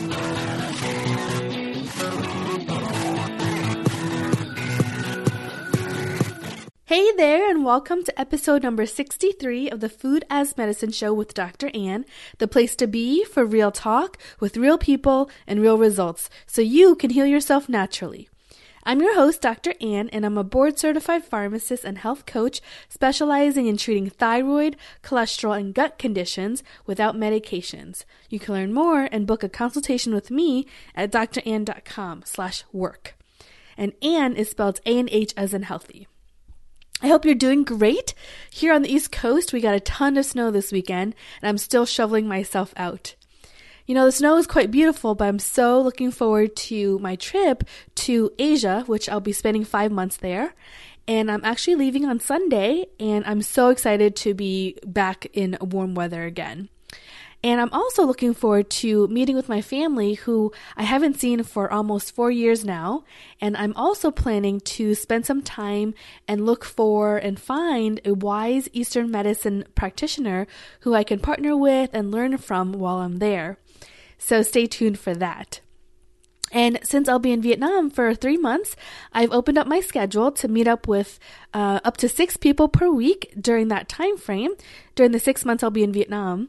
[0.00, 0.06] Hey
[7.16, 11.70] there, and welcome to episode number 63 of the Food as Medicine Show with Dr.
[11.74, 12.06] Anh,
[12.38, 16.94] the place to be for real talk with real people and real results so you
[16.94, 18.30] can heal yourself naturally.
[18.82, 19.74] I'm your host, Dr.
[19.80, 25.58] Anh, and I'm a board certified pharmacist and health coach specializing in treating thyroid, cholesterol,
[25.58, 28.04] and gut conditions without medications.
[28.30, 33.16] You can learn more and book a consultation with me at drann.com slash work.
[33.76, 36.08] And Anh is spelled A-N-H as in healthy.
[37.02, 38.14] I hope you're doing great.
[38.50, 41.58] Here on the East Coast, we got a ton of snow this weekend, and I'm
[41.58, 43.14] still shoveling myself out.
[43.90, 47.64] You know, the snow is quite beautiful, but I'm so looking forward to my trip
[47.96, 50.54] to Asia, which I'll be spending five months there.
[51.08, 55.96] And I'm actually leaving on Sunday, and I'm so excited to be back in warm
[55.96, 56.68] weather again.
[57.42, 61.72] And I'm also looking forward to meeting with my family who I haven't seen for
[61.72, 63.02] almost four years now.
[63.40, 65.94] And I'm also planning to spend some time
[66.28, 70.46] and look for and find a wise Eastern medicine practitioner
[70.82, 73.58] who I can partner with and learn from while I'm there.
[74.20, 75.60] So stay tuned for that.
[76.52, 78.74] And since I'll be in Vietnam for three months,
[79.12, 81.18] I've opened up my schedule to meet up with
[81.54, 84.54] uh, up to six people per week during that time frame.
[84.96, 86.48] During the six months I'll be in Vietnam,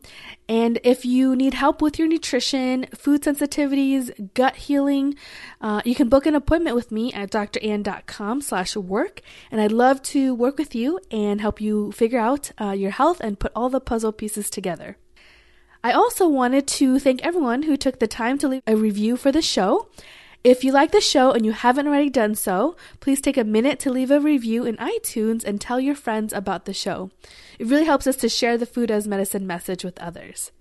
[0.50, 5.16] and if you need help with your nutrition, food sensitivities, gut healing,
[5.62, 10.58] uh, you can book an appointment with me at drann.com/work, and I'd love to work
[10.58, 14.12] with you and help you figure out uh, your health and put all the puzzle
[14.12, 14.98] pieces together.
[15.84, 19.32] I also wanted to thank everyone who took the time to leave a review for
[19.32, 19.88] the show.
[20.44, 23.80] If you like the show and you haven't already done so, please take a minute
[23.80, 27.10] to leave a review in iTunes and tell your friends about the show.
[27.58, 30.52] It really helps us to share the food as medicine message with others.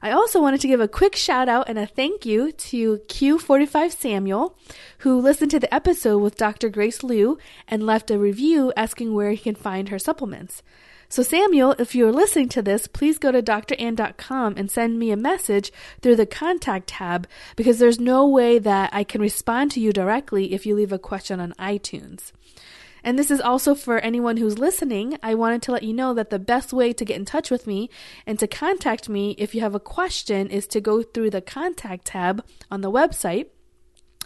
[0.00, 3.92] I also wanted to give a quick shout out and a thank you to Q45
[3.92, 4.56] Samuel,
[4.98, 6.70] who listened to the episode with Dr.
[6.70, 10.62] Grace Liu and left a review asking where he can find her supplements.
[11.14, 15.16] So, Samuel, if you're listening to this, please go to drann.com and send me a
[15.16, 19.92] message through the contact tab because there's no way that I can respond to you
[19.92, 22.32] directly if you leave a question on iTunes.
[23.04, 25.16] And this is also for anyone who's listening.
[25.22, 27.64] I wanted to let you know that the best way to get in touch with
[27.64, 27.90] me
[28.26, 32.06] and to contact me if you have a question is to go through the contact
[32.06, 33.46] tab on the website.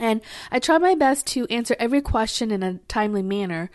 [0.01, 3.71] And I try my best to answer every question in a timely manner.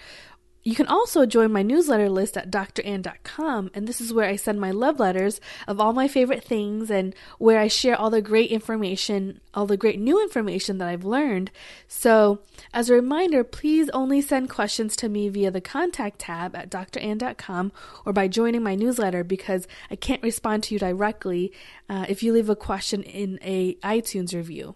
[0.63, 4.61] You can also join my newsletter list at drann.com, and this is where I send
[4.61, 8.49] my love letters of all my favorite things and where I share all the great
[8.49, 11.51] information, all the great new information that I've learned.
[11.89, 12.39] So,
[12.73, 17.73] as a reminder, please only send questions to me via the contact tab at drann.com
[18.05, 21.51] or by joining my newsletter because I can't respond to you directly
[21.89, 24.75] uh, if you leave a question in a iTunes review.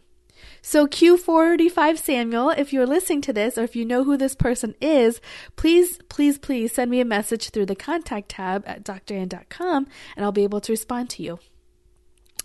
[0.62, 4.76] So, Q45 Samuel, if you're listening to this or if you know who this person
[4.82, 5.22] is,
[5.56, 10.32] please, please, please send me a message through the contact tab at drann.com and I'll
[10.32, 11.40] be able to respond to you.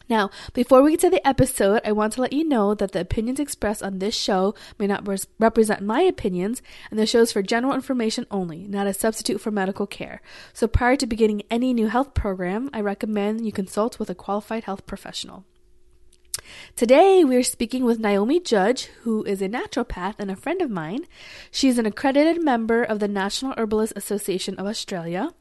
[0.09, 3.01] Now, before we get to the episode, I want to let you know that the
[3.01, 6.61] opinions expressed on this show may not res- represent my opinions,
[6.91, 10.21] and the show is for general information only, not a substitute for medical care.
[10.53, 14.65] So, prior to beginning any new health program, I recommend you consult with a qualified
[14.65, 15.45] health professional.
[16.77, 21.07] Today, we're speaking with Naomi Judge, who is a naturopath and a friend of mine.
[21.51, 25.33] She's an accredited member of the National Herbalist Association of Australia.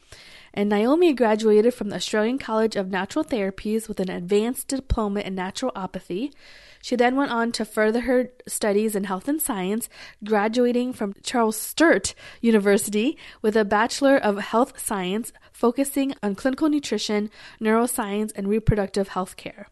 [0.53, 5.35] And Naomi graduated from the Australian College of Natural Therapies with an advanced diploma in
[5.35, 6.33] naturopathy.
[6.81, 9.87] She then went on to further her studies in health and science,
[10.23, 17.29] graduating from Charles Sturt University with a Bachelor of Health Science, focusing on clinical nutrition,
[17.61, 19.67] neuroscience, and reproductive health care.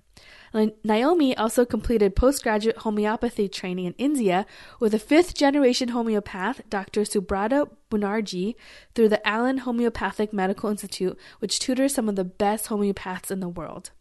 [0.84, 4.46] Naomi also completed postgraduate homeopathy training in India
[4.80, 7.02] with a fifth generation homeopath, Dr.
[7.02, 8.56] Subrata Banerjee,
[8.96, 13.50] through the Allen Homeopathic Medical Institute, which tutors some of the best homeopaths in the
[13.50, 13.92] world.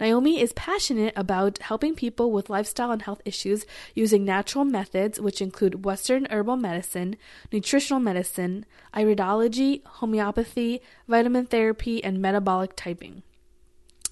[0.00, 5.42] Naomi is passionate about helping people with lifestyle and health issues using natural methods, which
[5.42, 7.16] include Western herbal medicine,
[7.52, 8.64] nutritional medicine,
[8.94, 13.22] iridology, homeopathy, vitamin therapy, and metabolic typing.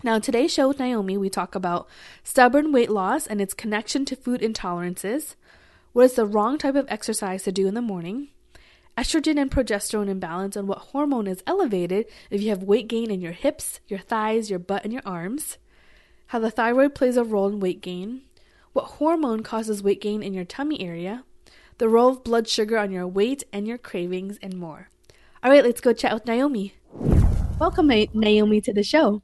[0.04, 1.88] Now, today's show with Naomi, we talk about
[2.22, 5.34] stubborn weight loss and its connection to food intolerances,
[5.92, 8.28] what is the wrong type of exercise to do in the morning,
[8.96, 13.20] estrogen and progesterone imbalance, and what hormone is elevated if you have weight gain in
[13.20, 15.58] your hips, your thighs, your butt, and your arms,
[16.28, 18.22] how the thyroid plays a role in weight gain,
[18.74, 21.24] what hormone causes weight gain in your tummy area,
[21.78, 24.90] the role of blood sugar on your weight and your cravings, and more.
[25.42, 26.74] All right, let's go chat with Naomi.
[27.58, 29.22] Welcome, Naomi, to the show.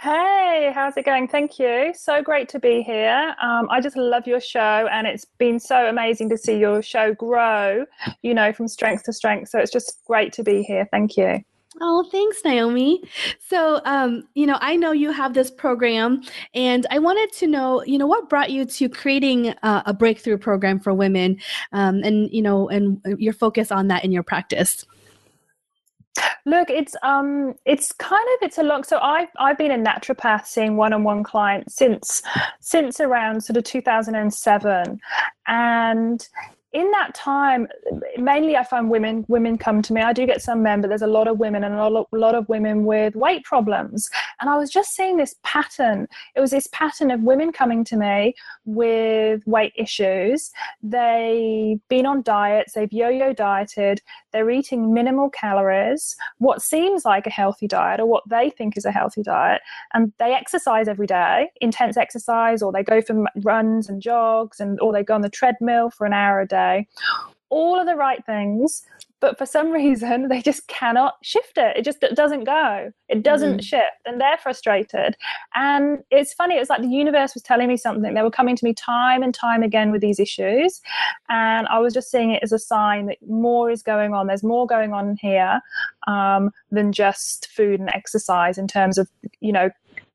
[0.00, 1.26] Hey, how's it going?
[1.26, 1.92] Thank you.
[1.92, 3.34] So great to be here.
[3.42, 7.14] Um, I just love your show, and it's been so amazing to see your show
[7.14, 7.84] grow,
[8.22, 9.48] you know, from strength to strength.
[9.48, 10.86] So it's just great to be here.
[10.92, 11.42] Thank you.
[11.80, 13.02] Oh, thanks, Naomi.
[13.48, 16.22] So, um, you know, I know you have this program,
[16.54, 20.38] and I wanted to know, you know, what brought you to creating uh, a breakthrough
[20.38, 21.40] program for women,
[21.72, 24.86] um, and you know, and your focus on that in your practice.
[26.46, 28.84] Look, it's um, it's kind of it's a long.
[28.84, 32.22] So I've I've been a naturopath seeing one-on-one clients since
[32.60, 35.00] since around sort of 2007,
[35.46, 36.28] and
[36.72, 37.66] in that time
[38.18, 40.02] mainly i find women women come to me.
[40.02, 42.48] I do get some men but there's a lot of women and a lot, of
[42.48, 44.10] women with weight problems.
[44.40, 46.06] And i was just seeing this pattern.
[46.36, 48.34] It was this pattern of women coming to me
[48.66, 50.50] with weight issues.
[50.82, 52.74] They've been on diets.
[52.74, 54.02] They've yo-yo dieted.
[54.32, 58.84] They're eating minimal calories what seems like a healthy diet or what they think is
[58.84, 59.62] a healthy diet.
[59.94, 64.78] And they exercise every day intense exercise or they go for runs and jogs and
[64.80, 66.86] or they go on the treadmill for an hour a day day,
[67.50, 68.82] all of the right things,
[69.20, 71.76] but for some reason they just cannot shift it.
[71.76, 72.92] It just it doesn't go.
[73.08, 73.62] It doesn't mm.
[73.62, 75.16] shift, and they're frustrated.
[75.54, 76.56] And it's funny.
[76.56, 78.14] it's like the universe was telling me something.
[78.14, 80.80] They were coming to me time and time again with these issues,
[81.28, 84.26] and I was just seeing it as a sign that more is going on.
[84.26, 85.60] There's more going on here
[86.06, 89.08] um, than just food and exercise in terms of
[89.40, 89.70] you know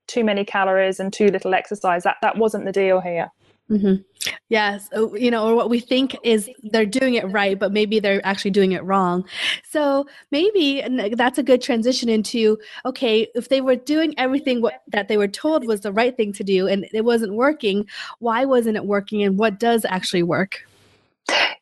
[0.07, 2.03] too many calories and too little exercise.
[2.03, 3.31] That that wasn't the deal here.
[3.73, 4.29] Mm-hmm.
[4.49, 7.99] Yes, oh, you know, or what we think is they're doing it right, but maybe
[7.99, 9.25] they're actually doing it wrong.
[9.67, 10.85] So maybe
[11.15, 15.27] that's a good transition into okay, if they were doing everything what, that they were
[15.27, 17.87] told was the right thing to do and it wasn't working,
[18.19, 20.61] why wasn't it working, and what does actually work?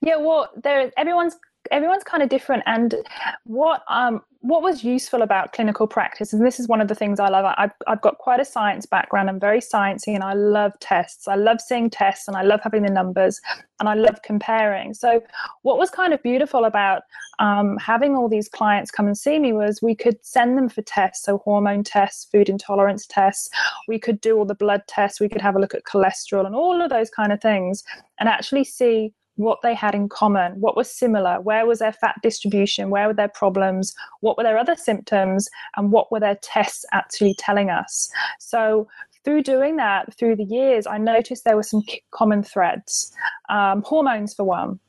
[0.01, 1.37] Yeah, well, there everyone's
[1.71, 2.95] everyone's kind of different and
[3.45, 7.19] what um what was useful about clinical practice and this is one of the things
[7.19, 10.73] i love I've, I've got quite a science background i'm very sciencey and i love
[10.79, 11.27] tests.
[11.27, 13.39] I love seeing tests and i love having the numbers
[13.79, 14.93] and i love comparing.
[14.93, 15.21] So
[15.61, 17.03] what was kind of beautiful about
[17.39, 20.81] um, having all these clients come and see me was we could send them for
[20.83, 23.49] tests so hormone tests food intolerance tests.
[23.87, 26.55] We could do all the blood tests we could have a look at cholesterol and
[26.55, 27.83] all of those kind of things
[28.19, 32.15] and actually see what they had in common, what was similar, where was their fat
[32.23, 36.85] distribution, where were their problems, what were their other symptoms, and what were their tests
[36.91, 38.09] actually telling us.
[38.39, 38.87] So
[39.23, 43.13] through doing that through the years, I noticed there were some common threads.
[43.49, 44.79] Um, hormones, for one.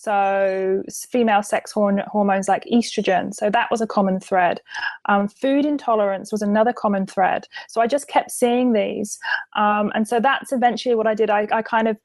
[0.00, 3.34] So, female sex hormones like estrogen.
[3.34, 4.62] So, that was a common thread.
[5.10, 7.46] Um, food intolerance was another common thread.
[7.68, 9.18] So, I just kept seeing these.
[9.56, 11.28] Um, and so, that's eventually what I did.
[11.28, 11.98] I, I kind of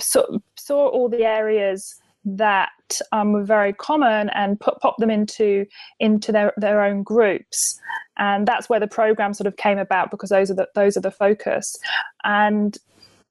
[0.00, 0.24] saw,
[0.56, 1.94] saw all the areas
[2.24, 2.70] that
[3.12, 5.66] um, were very common and put pop them into
[6.00, 7.78] into their, their own groups
[8.16, 11.02] and that's where the program sort of came about because those are the those are
[11.02, 11.76] the focus
[12.24, 12.78] and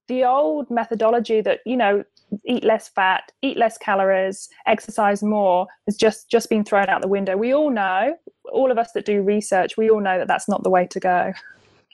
[0.08, 2.04] the old methodology that you know
[2.46, 7.08] eat less fat, eat less calories, exercise more has just just been thrown out the
[7.08, 7.38] window.
[7.38, 8.16] We all know,
[8.52, 11.00] all of us that do research, we all know that that's not the way to
[11.00, 11.34] go.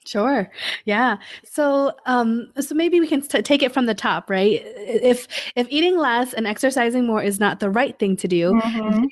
[0.05, 0.49] Sure.
[0.85, 1.17] Yeah.
[1.43, 4.61] So, um, so maybe we can t- take it from the top, right?
[4.77, 9.05] If if eating less and exercising more is not the right thing to do, mm-hmm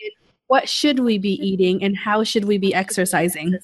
[0.48, 3.60] what should we be eating and how should we be exercising?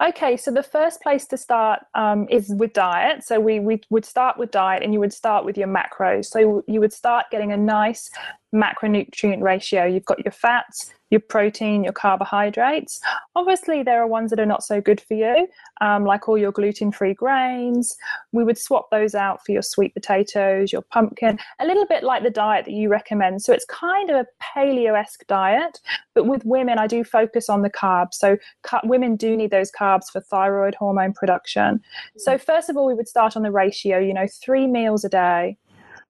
[0.00, 3.24] Okay, so the first place to start um, is with diet.
[3.24, 6.26] So we, we would start with diet and you would start with your macros.
[6.26, 8.10] So you would start getting a nice
[8.54, 9.84] macronutrient ratio.
[9.84, 13.00] You've got your fats, your protein, your carbohydrates.
[13.34, 15.48] Obviously, there are ones that are not so good for you,
[15.80, 17.96] um, like all your gluten free grains.
[18.32, 22.22] We would swap those out for your sweet potatoes, your pumpkin, a little bit like
[22.22, 23.42] the diet that you recommend.
[23.42, 25.80] So it's kind of a paleo esque diet,
[26.14, 28.14] but with women, I do focus on the carbs.
[28.14, 28.36] So
[28.84, 31.80] women do need those carbs for thyroid hormone production.
[32.16, 35.08] So, first of all, we would start on the ratio, you know, three meals a
[35.08, 35.58] day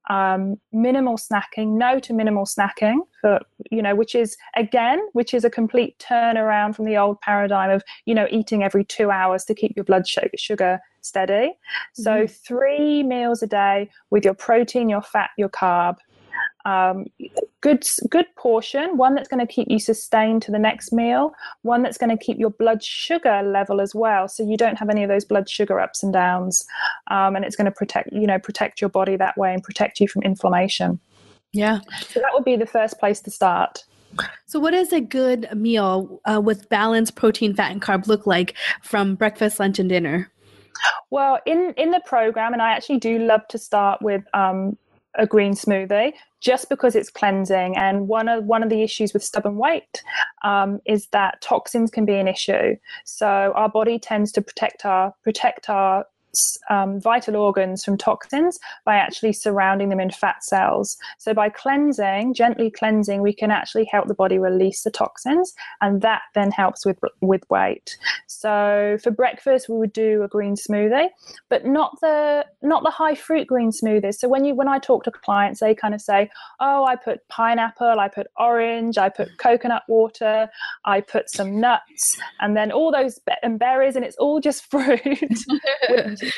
[0.08, 3.40] um, minimal snacking, no to minimal snacking for
[3.70, 7.82] you know, which is again, which is a complete turnaround from the old paradigm of
[8.06, 11.34] you know eating every two hours to keep your blood sugar steady.
[11.34, 12.02] Mm-hmm.
[12.02, 15.96] So three meals a day with your protein, your fat, your carb
[16.64, 17.06] um,
[17.60, 21.82] good good portion, one that's going to keep you sustained to the next meal, one
[21.82, 25.02] that's going to keep your blood sugar level as well, so you don't have any
[25.02, 26.64] of those blood sugar ups and downs,
[27.10, 30.00] um, and it's going to protect you know protect your body that way and protect
[30.00, 31.00] you from inflammation.
[31.52, 33.84] Yeah, so that would be the first place to start.
[34.46, 38.54] So, what does a good meal uh, with balanced protein, fat, and carb look like
[38.82, 40.30] from breakfast, lunch, and dinner?
[41.10, 44.76] Well, in in the program, and I actually do love to start with um,
[45.14, 46.12] a green smoothie.
[46.40, 47.76] Just because it's cleansing.
[47.76, 50.02] And one of one of the issues with stubborn weight
[50.44, 52.76] um, is that toxins can be an issue.
[53.04, 56.06] So our body tends to protect our protect our
[56.70, 60.96] um, vital organs from toxins by actually surrounding them in fat cells.
[61.18, 66.02] So, by cleansing, gently cleansing, we can actually help the body release the toxins, and
[66.02, 67.96] that then helps with with weight.
[68.26, 71.08] So, for breakfast, we would do a green smoothie,
[71.48, 74.16] but not the not the high fruit green smoothies.
[74.16, 76.30] So, when you when I talk to clients, they kind of say,
[76.60, 80.48] "Oh, I put pineapple, I put orange, I put coconut water,
[80.84, 84.64] I put some nuts, and then all those be- and berries, and it's all just
[84.70, 85.38] fruit."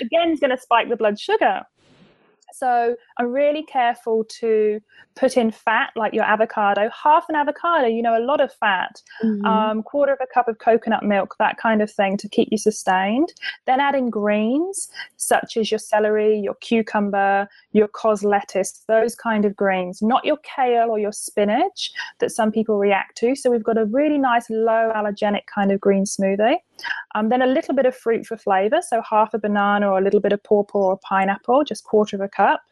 [0.00, 1.62] Again is going to spike the blood sugar.
[2.52, 4.80] So I'm really careful to
[5.16, 9.00] put in fat, like your avocado, half an avocado, you know, a lot of fat,
[9.23, 9.44] mm-hmm.
[9.44, 12.59] um, quarter of a cup of coconut milk, that kind of thing to keep you
[12.59, 13.32] sustained.
[13.66, 19.55] Then adding greens, such as your celery, your cucumber, your cos lettuce, those kind of
[19.55, 23.37] greens, not your kale or your spinach that some people react to.
[23.37, 26.57] So we've got a really nice low allergenic kind of green smoothie.
[27.15, 30.03] Um, then a little bit of fruit for flavor, so half a banana or a
[30.03, 32.62] little bit of pawpaw or pineapple, just quarter of a cup.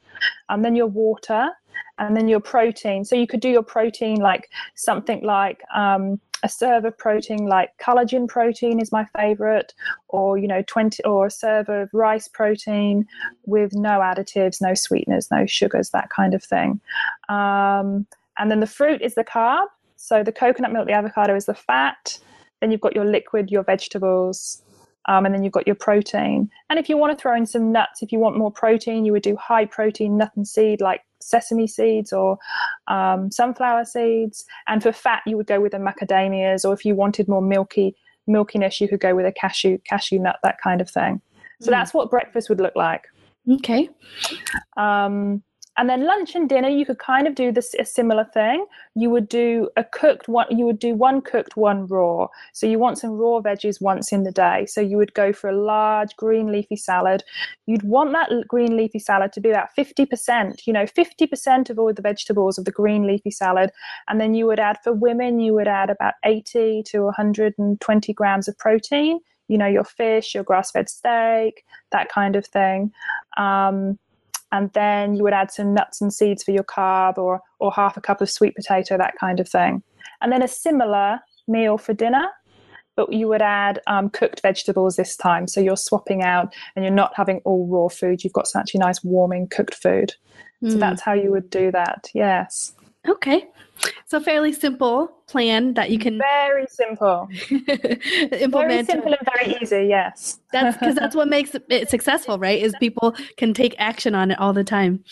[0.48, 1.50] And then your water,
[1.98, 3.04] and then your protein.
[3.04, 7.70] So you could do your protein like something like um, a serve of protein, like
[7.80, 9.75] collagen protein is my favorite,
[10.08, 13.06] or you know, twenty or a serve of rice protein
[13.46, 16.80] with no additives, no sweeteners, no sugars, that kind of thing.
[17.28, 18.06] Um,
[18.38, 19.66] and then the fruit is the carb.
[19.96, 22.18] So the coconut milk, the avocado is the fat.
[22.60, 24.62] Then you've got your liquid, your vegetables,
[25.08, 26.50] um, and then you've got your protein.
[26.70, 29.12] And if you want to throw in some nuts, if you want more protein, you
[29.12, 32.38] would do high protein nut and seed like sesame seeds or
[32.86, 34.44] um, sunflower seeds.
[34.68, 37.96] And for fat, you would go with the macadamias, or if you wanted more milky
[38.28, 41.20] milkiness, you could go with a cashew cashew nut, that kind of thing.
[41.60, 41.70] So mm.
[41.70, 43.04] that's what breakfast would look like.
[43.50, 43.88] Okay.
[44.76, 45.42] Um,
[45.78, 48.66] and then lunch and dinner, you could kind of do this a similar thing.
[48.94, 50.47] You would do a cooked one.
[50.50, 52.26] You would do one cooked, one raw.
[52.52, 54.66] So you want some raw veggies once in the day.
[54.66, 57.23] So you would go for a large green leafy salad.
[57.66, 60.66] You'd want that green leafy salad to be about fifty percent.
[60.66, 63.70] You know, fifty percent of all the vegetables of the green leafy salad,
[64.08, 67.54] and then you would add for women, you would add about eighty to one hundred
[67.56, 69.20] and twenty grams of protein.
[69.47, 72.92] You know, your fish, your grass-fed steak, that kind of thing.
[73.38, 73.99] Um,
[74.52, 77.97] and then you would add some nuts and seeds for your carb or or half
[77.97, 79.83] a cup of sweet potato that kind of thing.
[80.21, 82.28] And then a similar meal for dinner
[82.97, 85.47] but you would add um, cooked vegetables this time.
[85.47, 88.25] So you're swapping out and you're not having all raw food.
[88.25, 90.14] You've got such a nice warming cooked food.
[90.64, 90.71] Mm.
[90.71, 90.81] so hmm.
[90.81, 92.11] that's how you would do that.
[92.12, 92.73] Yes
[93.08, 93.48] okay
[94.06, 98.52] so fairly simple plan that you can very simple implement.
[98.52, 99.86] Very simple and very easy.
[99.88, 102.60] Yes, that's because that's what makes it successful, right?
[102.60, 105.04] Is people can take action on it all the time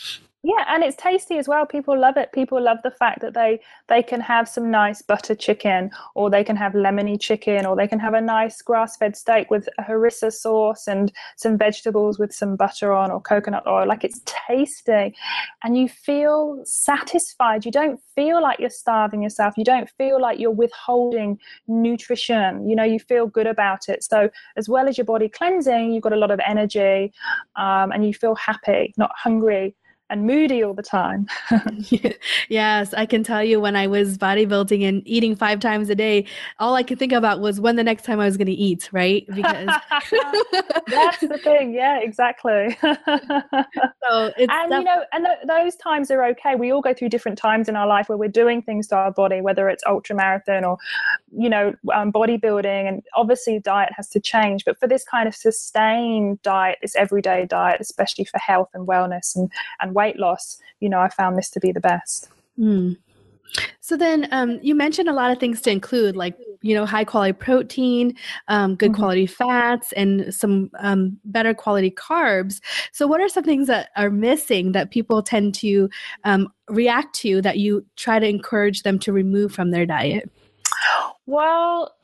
[0.43, 1.65] yeah and it's tasty as well.
[1.65, 2.31] People love it.
[2.31, 6.43] People love the fact that they they can have some nice butter chicken or they
[6.43, 10.31] can have lemony chicken or they can have a nice grass-fed steak with a harissa
[10.31, 13.87] sauce and some vegetables with some butter on or coconut oil.
[13.87, 15.15] Like it's tasty.
[15.63, 17.65] And you feel satisfied.
[17.65, 19.57] You don't feel like you're starving yourself.
[19.57, 22.67] You don't feel like you're withholding nutrition.
[22.69, 24.03] You know you feel good about it.
[24.03, 27.13] So as well as your body cleansing you've got a lot of energy
[27.55, 29.75] um, and you feel happy not hungry
[30.09, 31.27] and moody all the time.
[32.49, 36.25] yes, I can tell you when I was bodybuilding and eating five times a day,
[36.59, 38.89] all I could think about was when the next time I was going to eat,
[38.91, 39.25] right?
[39.27, 39.67] Because
[40.87, 41.73] that's the thing.
[41.73, 42.77] Yeah, exactly.
[42.81, 46.55] so it's and you know, and th- those times are okay.
[46.55, 49.11] We all go through different times in our life where we're doing things to our
[49.11, 50.77] body, whether it's ultra marathon or
[51.35, 54.63] you know um, bodybuilding, and obviously diet has to change.
[54.63, 59.35] But for this kind of sustained diet, this everyday diet, especially for health and wellness
[59.35, 62.29] and and weight loss, you know, I found this to be the best.
[62.57, 62.97] Mm.
[63.81, 67.03] So then um, you mentioned a lot of things to include, like you know, high
[67.03, 68.15] quality protein,
[68.47, 69.01] um, good mm-hmm.
[69.01, 72.59] quality fats, and some um, better quality carbs.
[72.91, 75.89] So, what are some things that are missing that people tend to
[76.23, 80.29] um, react to that you try to encourage them to remove from their diet?
[81.25, 81.95] Well,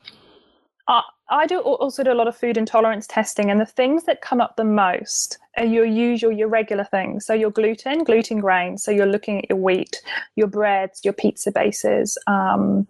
[0.88, 1.02] uh,
[1.34, 4.40] I do also do a lot of food intolerance testing, and the things that come
[4.40, 7.26] up the most are your usual, your regular things.
[7.26, 8.84] So your gluten, gluten grains.
[8.84, 10.00] So you're looking at your wheat,
[10.36, 12.86] your breads, your pizza bases, um,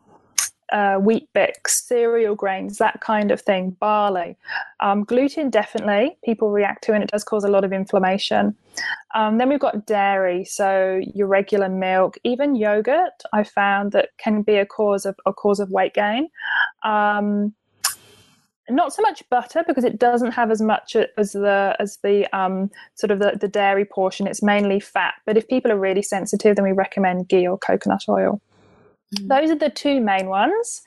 [0.73, 4.37] uh, Weet-Bix, cereal grains, that kind of thing, barley.
[4.81, 8.55] Um, gluten, definitely, people react to, and it does cause a lot of inflammation.
[9.15, 13.23] Um, then we've got dairy, so your regular milk, even yogurt.
[13.33, 16.29] I found that can be a cause of a cause of weight gain.
[16.83, 17.55] Um,
[18.69, 22.71] not so much butter because it doesn't have as much as the as the um,
[22.95, 24.27] sort of the, the dairy portion.
[24.27, 25.15] It's mainly fat.
[25.27, 28.41] But if people are really sensitive, then we recommend ghee or coconut oil.
[29.17, 29.29] Mm.
[29.29, 30.83] Those are the two main ones.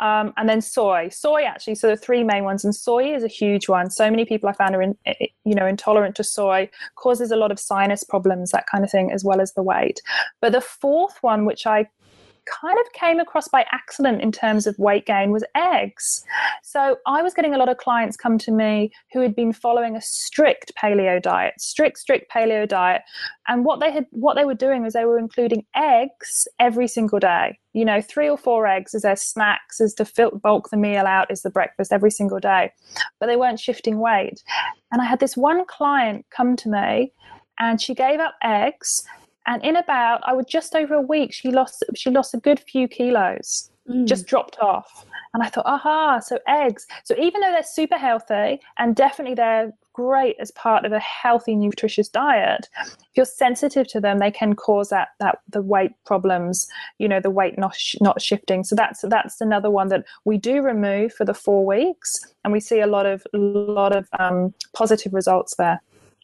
[0.00, 1.08] Um, and then soy.
[1.08, 2.64] Soy, actually, so the three main ones.
[2.64, 3.90] And soy is a huge one.
[3.90, 4.96] So many people I found are in,
[5.44, 9.10] you know, intolerant to soy, causes a lot of sinus problems, that kind of thing,
[9.10, 10.00] as well as the weight.
[10.40, 11.88] But the fourth one, which I
[12.60, 16.24] kind of came across by accident in terms of weight gain was eggs.
[16.62, 19.96] So I was getting a lot of clients come to me who had been following
[19.96, 23.02] a strict paleo diet, strict, strict paleo diet.
[23.46, 27.18] And what they had what they were doing was they were including eggs every single
[27.18, 27.58] day.
[27.72, 31.30] You know, three or four eggs as their snacks, as to bulk the meal out,
[31.30, 32.72] as the breakfast every single day.
[33.20, 34.42] But they weren't shifting weight.
[34.90, 37.12] And I had this one client come to me
[37.58, 39.04] and she gave up eggs
[39.48, 42.60] and in about I would just over a week she lost she lost a good
[42.60, 44.06] few kilos mm.
[44.06, 48.60] just dropped off and I thought aha so eggs so even though they're super healthy
[48.78, 54.00] and definitely they're great as part of a healthy nutritious diet if you're sensitive to
[54.00, 57.96] them they can cause that that the weight problems you know the weight not sh-
[58.00, 62.32] not shifting so that's that's another one that we do remove for the 4 weeks
[62.44, 65.80] and we see a lot of a lot of um, positive results there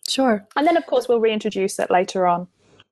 [0.07, 0.47] Sure.
[0.55, 2.47] And then, of course, we'll reintroduce it later on.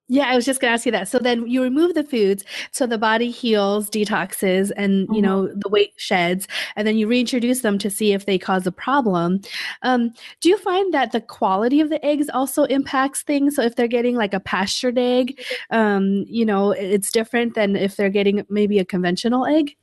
[0.09, 1.07] Yeah, I was just going to ask you that.
[1.07, 5.13] So then you remove the foods, so the body heals, detoxes, and mm-hmm.
[5.13, 6.45] you know the weight sheds,
[6.75, 9.39] and then you reintroduce them to see if they cause a problem.
[9.81, 13.55] Um, do you find that the quality of the eggs also impacts things?
[13.55, 17.95] So if they're getting like a pastured egg, um, you know, it's different than if
[17.95, 19.75] they're getting maybe a conventional egg.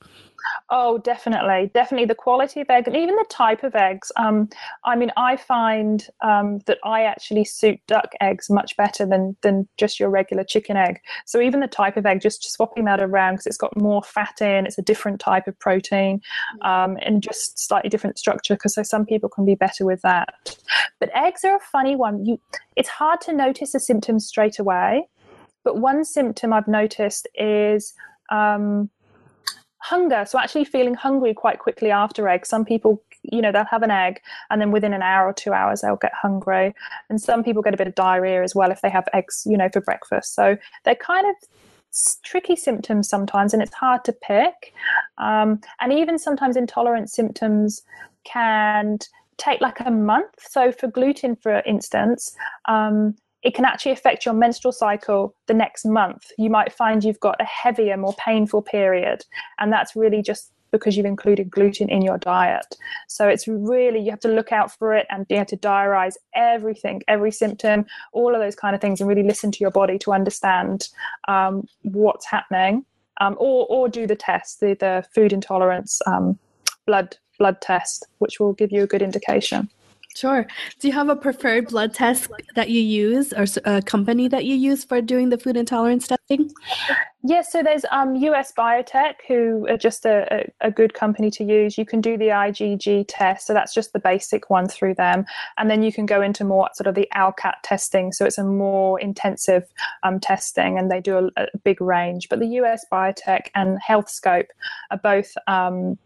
[0.72, 4.12] Oh, definitely, definitely the quality of egg and even the type of eggs.
[4.16, 4.48] Um,
[4.84, 9.68] I mean, I find um, that I actually suit duck eggs much better than than
[9.78, 11.00] just your regular chicken egg.
[11.26, 14.40] So even the type of egg, just swapping that around because it's got more fat
[14.40, 16.20] in, it's a different type of protein,
[16.62, 18.54] um, and just slightly different structure.
[18.54, 20.34] Because so some people can be better with that.
[21.00, 22.24] But eggs are a funny one.
[22.24, 22.38] You,
[22.76, 25.08] it's hard to notice the symptoms straight away.
[25.64, 27.92] But one symptom I've noticed is
[28.30, 28.88] um,
[29.80, 30.24] hunger.
[30.26, 32.46] So actually feeling hungry quite quickly after egg.
[32.46, 35.52] Some people you know they'll have an egg and then within an hour or two
[35.52, 36.74] hours they'll get hungry.
[37.08, 39.56] And some people get a bit of diarrhea as well if they have eggs you
[39.56, 40.34] know for breakfast.
[40.34, 41.34] So they're kind of
[42.22, 44.72] tricky symptoms sometimes and it's hard to pick.
[45.18, 47.82] Um, and even sometimes intolerant symptoms
[48.24, 48.98] can
[49.38, 50.34] take like a month.
[50.38, 55.84] So for gluten for instance um, it can actually affect your menstrual cycle the next
[55.84, 56.30] month.
[56.36, 59.24] You might find you've got a heavier, more painful period,
[59.58, 62.76] and that's really just because you've included gluten in your diet.
[63.08, 66.14] So it's really, you have to look out for it and you have to diarize
[66.34, 69.98] everything, every symptom, all of those kind of things, and really listen to your body
[69.98, 70.88] to understand
[71.26, 72.84] um, what's happening.
[73.20, 76.38] Um, or, or do the test, the, the food intolerance um,
[76.86, 79.68] blood blood test, which will give you a good indication.
[80.16, 80.46] Sure.
[80.80, 84.56] Do you have a preferred blood test that you use or a company that you
[84.56, 86.50] use for doing the food intolerance testing?
[87.22, 90.26] Yes, so there's um, US BioTek, who are just a,
[90.62, 91.76] a, a, good company to use.
[91.76, 95.26] You can do the IgG test, so that's just the basic one through them.
[95.58, 98.44] And then you can go into more sort of the ALCAT testing, so it's a
[98.44, 99.64] more intensive
[100.02, 102.28] um, testing, and they do a, a, big range.
[102.30, 104.48] But the US BioTek and HealthScope
[104.90, 105.34] are both.
[105.46, 105.98] Um,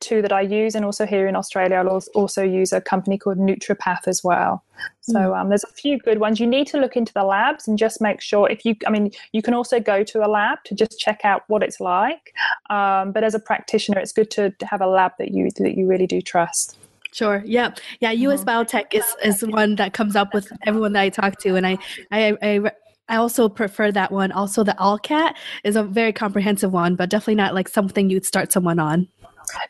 [0.00, 3.38] two that I use, and also here in Australia, I'll also use a company called
[3.38, 4.64] NutriPath as well.
[5.00, 5.32] So hmm.
[5.32, 6.40] um, there's a few good ones.
[6.40, 9.10] You need to look into the labs and just make sure if you, I mean,
[9.32, 12.32] you can also go to a lab to just check out what it's like.
[12.70, 15.86] Um, but as a practitioner, it's good to have a lab that you that you
[15.86, 16.78] really do trust.
[17.12, 17.42] Sure.
[17.44, 17.74] Yeah.
[18.00, 18.10] Yeah.
[18.10, 18.50] US mm-hmm.
[18.50, 21.78] BioTek is is one that comes up with everyone that I talk to, and I
[22.10, 22.36] I.
[22.42, 22.70] I
[23.10, 24.32] I also prefer that one.
[24.32, 25.34] Also, the ALCAT
[25.64, 29.08] is a very comprehensive one, but definitely not like something you'd start someone on.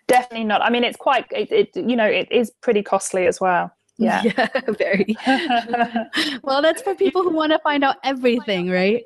[0.06, 0.62] Definitely not.
[0.62, 3.72] I mean, it's quite, it, it you know, it is pretty costly as well.
[3.98, 4.22] Yeah.
[4.38, 5.16] Yeah, very.
[6.42, 9.02] well, that's for people who want to find out everything, right?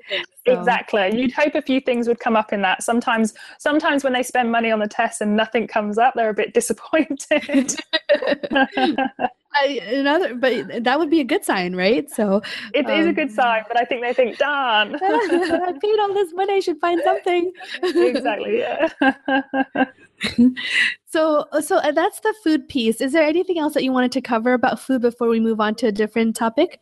[0.46, 0.58] So.
[0.58, 1.18] Exactly.
[1.18, 2.82] You'd hope a few things would come up in that.
[2.82, 6.35] Sometimes sometimes when they spend money on the test and nothing comes up, they're a
[6.35, 7.76] bit disappointed.
[9.54, 12.11] I, another, but that would be a good sign, right?
[12.11, 12.42] So
[12.74, 15.98] it um, is a good um, sign, but I think they think, darn, I paid
[16.00, 17.52] all this money, I should find something.
[17.82, 18.58] exactly.
[18.58, 18.88] Yeah.
[21.06, 23.00] so, so uh, that's the food piece.
[23.00, 25.74] Is there anything else that you wanted to cover about food before we move on
[25.76, 26.80] to a different topic?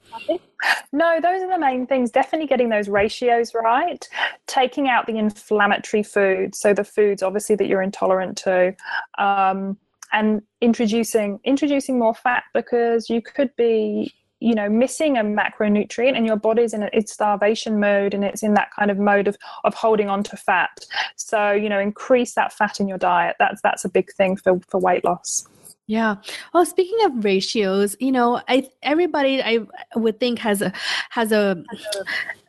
[0.92, 2.10] No, those are the main things.
[2.10, 4.06] Definitely getting those ratios right,
[4.46, 8.74] taking out the inflammatory foods, so the foods obviously that you're intolerant to.
[9.18, 9.78] Um,
[10.12, 16.26] and introducing introducing more fat because you could be you know missing a macronutrient and
[16.26, 19.74] your body's in its starvation mode and it's in that kind of mode of of
[19.74, 20.86] holding on to fat.
[21.16, 23.36] So you know increase that fat in your diet.
[23.38, 25.46] That's that's a big thing for for weight loss.
[25.90, 26.16] Yeah.
[26.54, 29.58] Well, speaking of ratios, you know, I everybody I
[29.96, 30.72] would think has a
[31.10, 31.64] has a,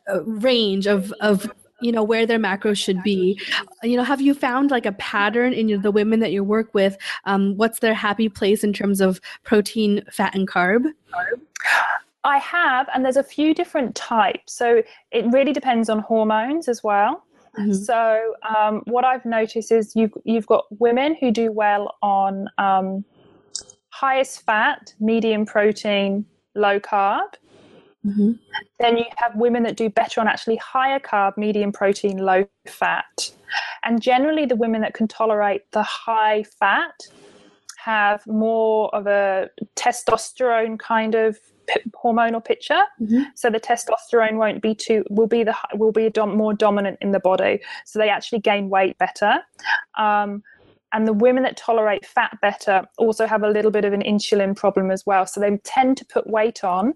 [0.06, 1.50] a range of of
[1.82, 3.38] you know where their macros should be
[3.82, 6.96] you know have you found like a pattern in the women that you work with
[7.24, 10.84] um, what's their happy place in terms of protein fat and carb
[12.24, 16.82] i have and there's a few different types so it really depends on hormones as
[16.82, 17.24] well
[17.58, 17.72] Mm-hmm.
[17.72, 23.04] So um, what I've noticed is you've you've got women who do well on um,
[23.90, 27.34] highest fat, medium protein, low carb.
[28.04, 28.32] Mm-hmm.
[28.80, 33.30] Then you have women that do better on actually higher carb, medium protein, low fat.
[33.84, 36.94] And generally, the women that can tolerate the high fat
[37.84, 42.82] have more of a testosterone kind of p- hormonal picture.
[43.00, 43.22] Mm-hmm.
[43.34, 47.10] So the testosterone won't be too will be the will be dom- more dominant in
[47.10, 47.60] the body.
[47.84, 49.38] So they actually gain weight better.
[49.98, 50.42] Um,
[50.92, 54.54] and the women that tolerate fat better also have a little bit of an insulin
[54.54, 55.26] problem as well.
[55.26, 56.94] So they tend to put weight on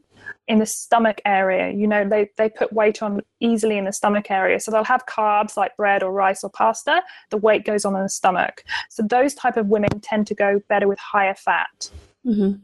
[0.49, 1.73] in the stomach area.
[1.73, 4.61] You know, they, they put weight on easily in the stomach area.
[4.61, 7.03] So they'll have carbs like bread or rice or pasta.
[7.31, 8.65] The weight goes on in the stomach.
[8.91, 11.91] So those type of women tend to go better with higher fat.
[12.27, 12.61] Mm-hmm.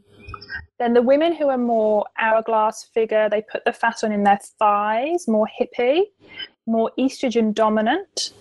[0.77, 4.39] Then the women who are more hourglass figure, they put the fat on in their
[4.59, 6.01] thighs, more hippie,
[6.65, 8.33] more estrogen dominant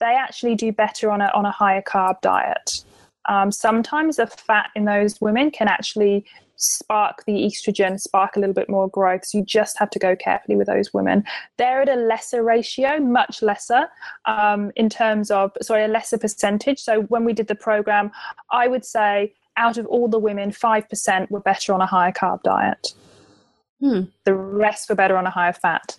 [0.00, 2.84] they actually do better on a, on a higher carb diet.
[3.28, 6.24] Um, sometimes the fat in those women can actually
[6.56, 9.24] spark the estrogen, spark a little bit more growth.
[9.24, 11.24] So you just have to go carefully with those women.
[11.56, 13.88] They're at a lesser ratio, much lesser
[14.26, 16.78] um, in terms of, sorry, a lesser percentage.
[16.78, 18.10] So when we did the program,
[18.50, 22.42] I would say out of all the women, 5% were better on a higher carb
[22.42, 22.94] diet.
[23.80, 24.02] Hmm.
[24.24, 25.96] The rest were better on a higher fat.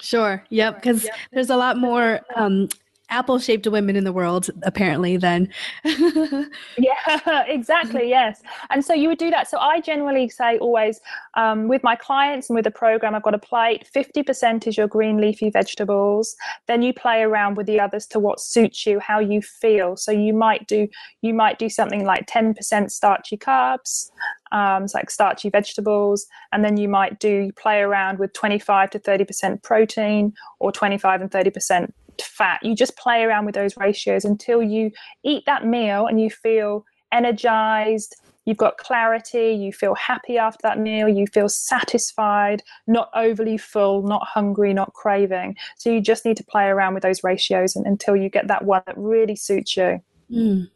[0.00, 0.42] Sure.
[0.48, 0.76] Yep.
[0.76, 1.14] Because yep.
[1.32, 2.68] there's a lot more um,
[3.10, 5.48] apple shaped women in the world, apparently, then.
[6.78, 8.08] yeah, exactly.
[8.08, 8.42] Yes.
[8.70, 9.48] And so you would do that.
[9.48, 11.00] So I generally say always
[11.34, 14.88] um, with my clients and with the program, I've got a plate 50% is your
[14.88, 16.36] green leafy vegetables.
[16.66, 19.96] Then you play around with the others to what suits you, how you feel.
[19.96, 20.88] So you might do,
[21.22, 24.10] you might do something like 10% starchy carbs,
[24.52, 29.62] um, like starchy vegetables, and then you might do play around with 25 to 30%
[29.62, 31.92] protein or 25 and 30%
[32.22, 32.60] fat.
[32.62, 34.90] You just play around with those ratios until you
[35.24, 40.78] eat that meal and you feel energized, you've got clarity, you feel happy after that
[40.78, 45.56] meal, you feel satisfied, not overly full, not hungry, not craving.
[45.76, 48.64] So you just need to play around with those ratios and, until you get that
[48.64, 50.00] one that really suits you.
[50.30, 50.68] Mm.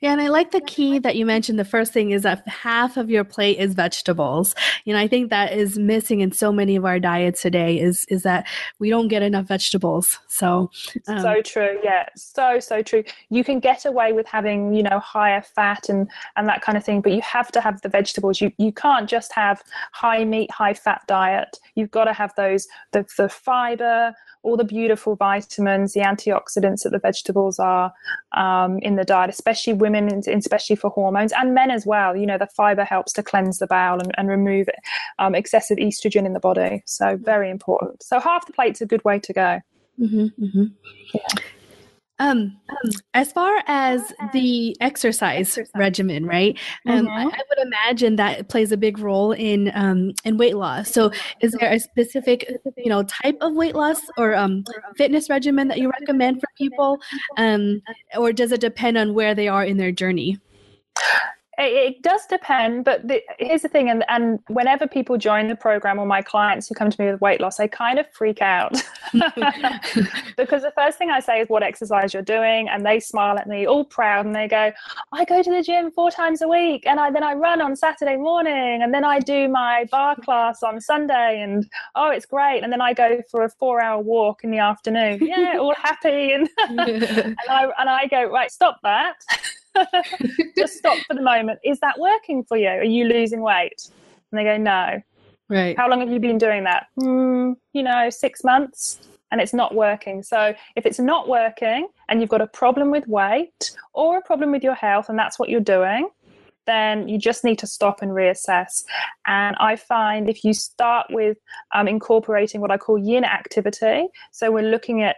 [0.00, 1.58] Yeah, and I like the key that you mentioned.
[1.58, 4.54] The first thing is that half of your plate is vegetables.
[4.84, 7.78] You know, I think that is missing in so many of our diets today.
[7.78, 8.46] Is is that
[8.78, 10.18] we don't get enough vegetables.
[10.28, 10.70] So
[11.06, 11.78] um, so true.
[11.82, 13.04] Yeah, so so true.
[13.28, 16.84] You can get away with having you know higher fat and and that kind of
[16.84, 18.40] thing, but you have to have the vegetables.
[18.40, 21.58] You you can't just have high meat, high fat diet.
[21.74, 26.90] You've got to have those the the fiber all the beautiful vitamins, the antioxidants that
[26.90, 27.92] the vegetables are
[28.32, 32.16] um, in the diet, especially women, especially for hormones, and men as well.
[32.16, 34.68] You know, the fiber helps to cleanse the bowel and, and remove
[35.18, 36.82] um, excessive estrogen in the body.
[36.86, 38.02] So, very important.
[38.02, 39.60] So, half the plate's a good way to go.
[39.98, 40.64] Mm-hmm, mm-hmm.
[41.14, 41.44] Yeah.
[42.20, 42.60] Um,
[43.14, 45.72] as far as the exercise, exercise.
[45.74, 46.56] regimen, right?
[46.86, 47.08] Um, mm-hmm.
[47.08, 50.90] I, I, would imagine that plays a big role in um, in weight loss.
[50.90, 54.64] So, is there a specific, you know, type of weight loss or um,
[54.98, 56.98] fitness regimen that you recommend for people,
[57.38, 57.80] um,
[58.14, 60.38] or does it depend on where they are in their journey?
[61.62, 65.98] It, does depend, but the, here's the thing, and, and whenever people join the program
[65.98, 68.72] or my clients who come to me with weight loss, they kind of freak out
[69.12, 73.46] because the first thing I say is what exercise you're doing, and they smile at
[73.46, 74.72] me all proud and they go,
[75.12, 77.76] "I go to the gym four times a week, and I then I run on
[77.76, 82.62] Saturday morning, and then I do my barre class on Sunday, and oh, it's great,
[82.62, 85.18] and then I go for a four-hour walk in the afternoon.
[85.20, 89.16] Yeah, all happy, and and I and I go right, stop that."
[90.56, 91.60] just stop for the moment.
[91.64, 92.68] Is that working for you?
[92.68, 93.88] Are you losing weight?
[94.30, 95.02] And they go, no.
[95.48, 95.76] Right.
[95.76, 96.86] How long have you been doing that?
[96.98, 100.22] Mm, you know, six months and it's not working.
[100.22, 104.52] So if it's not working and you've got a problem with weight or a problem
[104.52, 106.08] with your health and that's what you're doing,
[106.66, 108.84] then you just need to stop and reassess.
[109.26, 111.38] And I find if you start with
[111.74, 115.16] um, incorporating what I call yin activity, so we're looking at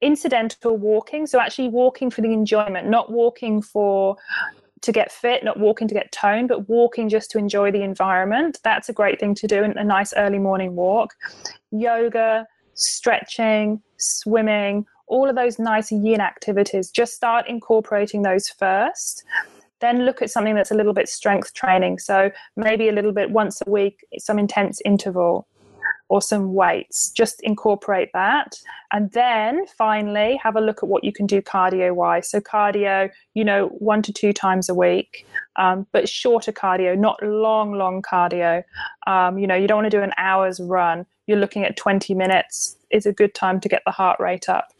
[0.00, 4.16] incidental walking so actually walking for the enjoyment not walking for
[4.80, 8.58] to get fit not walking to get toned but walking just to enjoy the environment.
[8.62, 11.14] That's a great thing to do in a nice early morning walk.
[11.70, 16.90] Yoga stretching swimming all of those nice yin activities.
[16.90, 19.24] Just start incorporating those first.
[19.80, 21.98] Then look at something that's a little bit strength training.
[21.98, 25.46] So maybe a little bit once a week, some intense interval
[26.08, 27.10] or some weights.
[27.10, 28.56] Just incorporate that.
[28.92, 32.30] And then finally, have a look at what you can do cardio wise.
[32.30, 37.22] So, cardio, you know, one to two times a week, um, but shorter cardio, not
[37.22, 38.62] long, long cardio.
[39.06, 41.04] Um, you know, you don't want to do an hour's run.
[41.26, 44.72] You're looking at 20 minutes is a good time to get the heart rate up.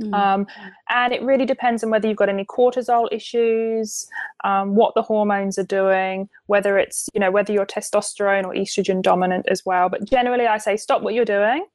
[0.00, 0.12] Mm.
[0.12, 0.46] Um,
[0.90, 4.06] and it really depends on whether you've got any cortisol issues,
[4.44, 9.00] um, what the hormones are doing, whether it's, you know, whether you're testosterone or estrogen
[9.00, 9.88] dominant as well.
[9.88, 11.66] But generally, I say stop what you're doing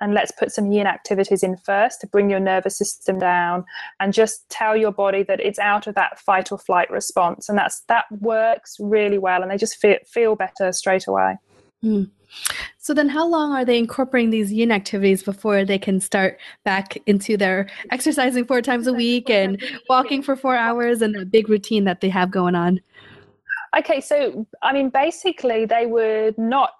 [0.00, 3.64] and let's put some yin activities in first to bring your nervous system down
[4.00, 7.48] and just tell your body that it's out of that fight or flight response.
[7.48, 11.36] And that's that works really well and they just feel, feel better straight away.
[11.84, 12.10] Mm.
[12.78, 16.96] So then how long are they incorporating these yin activities before they can start back
[17.06, 21.48] into their exercising four times a week and walking for four hours and a big
[21.48, 22.80] routine that they have going on?
[23.76, 26.70] Okay, so I mean basically they would not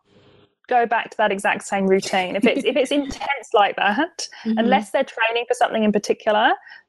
[0.69, 2.37] go back to that exact same routine.
[2.37, 4.59] If it's if it's intense like that, mm-hmm.
[4.59, 6.39] unless they're training for something in particular,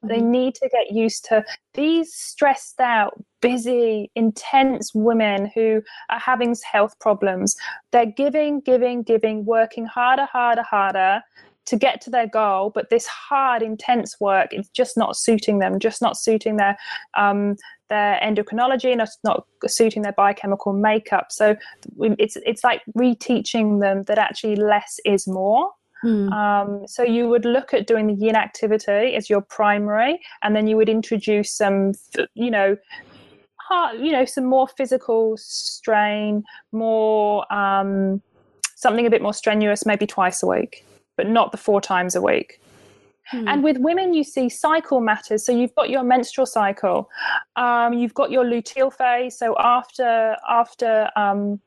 [0.04, 0.08] mm-hmm.
[0.08, 6.56] they need to get used to these stressed out, busy, intense women who are having
[6.72, 7.56] health problems.
[7.92, 11.22] They're giving, giving, giving, working harder, harder, harder
[11.66, 15.78] to get to their goal but this hard intense work is just not suiting them
[15.78, 16.76] just not suiting their
[17.16, 17.56] um,
[17.90, 21.56] their endocrinology and it's not suiting their biochemical makeup so
[22.00, 25.70] it's it's like reteaching them that actually less is more
[26.02, 26.32] Hmm.
[26.32, 30.66] Um, so you would look at doing the yin activity as your primary, and then
[30.66, 31.92] you would introduce some,
[32.36, 32.78] you know,
[33.58, 38.22] hard, you know, some more physical strain, more um,
[38.78, 40.86] something a bit more strenuous, maybe twice a week
[41.20, 42.62] but not the four times a week.
[43.32, 43.48] Hmm.
[43.48, 45.46] And with women, you see cycle matters.
[45.46, 47.10] So you've got your menstrual cycle,
[47.56, 49.38] um, you've got your luteal phase.
[49.38, 51.60] So after after um,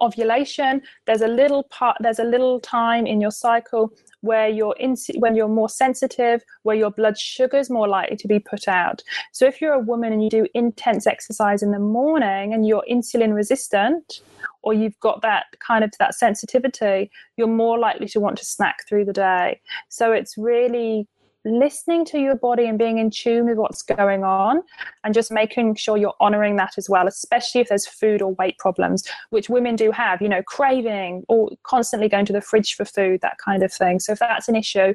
[0.00, 4.96] ovulation, there's a little part, there's a little time in your cycle where you're in,
[5.18, 9.02] when you're more sensitive, where your blood sugar is more likely to be put out.
[9.32, 12.84] So if you're a woman and you do intense exercise in the morning and you're
[12.90, 14.20] insulin resistant,
[14.66, 18.86] or you've got that kind of that sensitivity, you're more likely to want to snack
[18.88, 19.60] through the day.
[19.88, 21.08] So it's really
[21.44, 24.60] listening to your body and being in tune with what's going on
[25.04, 28.58] and just making sure you're honoring that as well especially if there's food or weight
[28.58, 32.84] problems which women do have you know craving or constantly going to the fridge for
[32.84, 34.00] food that kind of thing.
[34.00, 34.92] So if that's an issue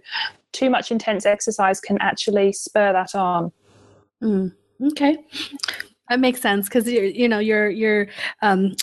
[0.51, 3.51] too much intense exercise can actually spur that on.
[4.21, 4.53] Mm,
[4.91, 5.17] okay.
[6.09, 8.07] That makes sense because you're, you know, you're you're
[8.41, 8.75] um,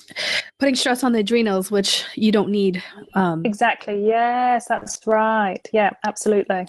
[0.59, 2.83] putting stress on the adrenals, which you don't need.
[3.15, 4.07] Um, exactly.
[4.07, 5.67] Yes, that's right.
[5.73, 6.67] Yeah, absolutely.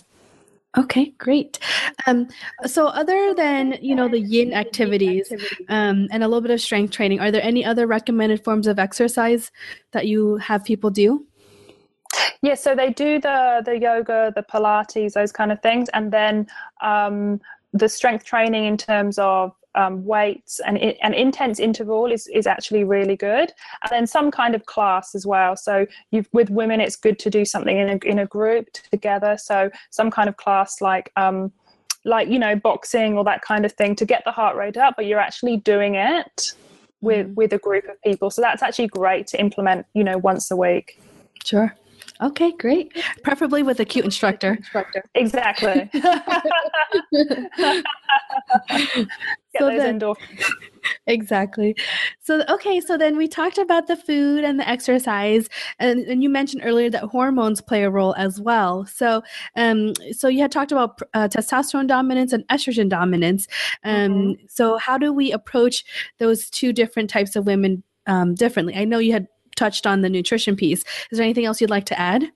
[0.78, 1.58] Okay, great.
[2.06, 2.28] Um,
[2.66, 5.32] so, other than you know the yin activities
[5.68, 8.78] um, and a little bit of strength training, are there any other recommended forms of
[8.78, 9.52] exercise
[9.94, 11.26] that you have people do?
[12.44, 16.48] Yeah, so they do the the yoga, the Pilates, those kind of things, and then
[16.82, 17.42] um,
[17.74, 22.84] the strength training in terms of um, weights and an intense interval is, is actually
[22.84, 23.52] really good
[23.84, 27.30] and then some kind of class as well so you've with women it's good to
[27.30, 31.52] do something in a, in a group together so some kind of class like um,
[32.06, 34.96] like you know boxing or that kind of thing to get the heart rate up
[34.96, 36.54] but you're actually doing it
[37.02, 37.36] with mm.
[37.36, 40.56] with a group of people so that's actually great to implement you know once a
[40.56, 41.00] week
[41.44, 41.76] sure
[42.22, 42.92] Okay, great.
[43.24, 44.56] Preferably with a cute instructor.
[44.56, 45.06] instructor.
[45.16, 45.90] Exactly.
[49.60, 50.02] so then,
[51.08, 51.76] exactly.
[52.22, 56.30] So okay, so then we talked about the food and the exercise, and, and you
[56.30, 58.86] mentioned earlier that hormones play a role as well.
[58.86, 59.22] So,
[59.56, 63.48] um, so you had talked about uh, testosterone dominance and estrogen dominance.
[63.84, 64.46] Um, mm-hmm.
[64.48, 65.84] so how do we approach
[66.18, 68.76] those two different types of women um, differently?
[68.76, 70.84] I know you had touched on the nutrition piece.
[71.12, 72.32] Is there anything else you'd like to add?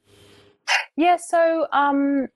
[0.95, 2.27] Yeah, so um,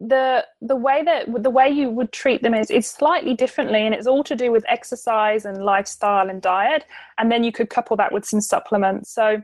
[0.00, 3.94] the the way that the way you would treat them is is slightly differently, and
[3.94, 6.84] it's all to do with exercise and lifestyle and diet,
[7.18, 9.12] and then you could couple that with some supplements.
[9.12, 9.42] So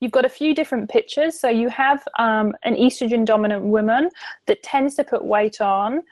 [0.00, 1.38] you've got a few different pictures.
[1.38, 4.10] So you have um, an estrogen dominant woman
[4.46, 6.02] that tends to put weight on.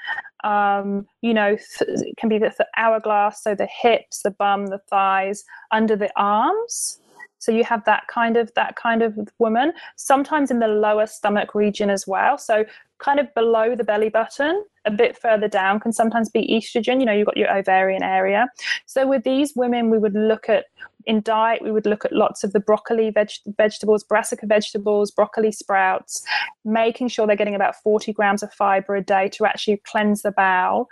[0.44, 4.78] Um, you know, it can be the, the hourglass, so the hips, the bum, the
[4.78, 7.00] thighs, under the arms.
[7.40, 9.72] So you have that kind of that kind of woman.
[9.96, 12.36] Sometimes in the lower stomach region as well.
[12.36, 12.64] So
[12.98, 16.98] kind of below the belly button a bit further down can sometimes be estrogen.
[17.00, 18.48] You know, you've got your ovarian area.
[18.86, 20.64] So with these women, we would look at
[21.08, 25.50] in diet, we would look at lots of the broccoli veg- vegetables, brassica vegetables, broccoli
[25.50, 26.22] sprouts,
[26.66, 30.32] making sure they're getting about 40 grams of fiber a day to actually cleanse the
[30.32, 30.86] bowel.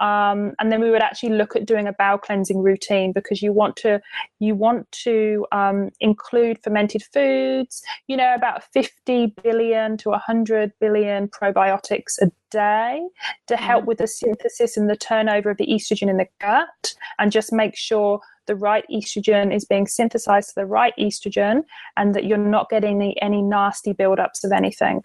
[0.00, 3.52] Um, and then we would actually look at doing a bowel cleansing routine because you
[3.52, 4.00] want to
[4.38, 7.82] you want to um, include fermented foods.
[8.06, 13.06] You know, about 50 billion to 100 billion probiotics a day
[13.46, 13.88] to help mm.
[13.88, 17.76] with the synthesis and the turnover of the estrogen in the gut, and just make
[17.76, 21.64] sure the right estrogen is being synthesized to the right estrogen
[21.96, 25.02] and that you're not getting any, any nasty buildups of anything.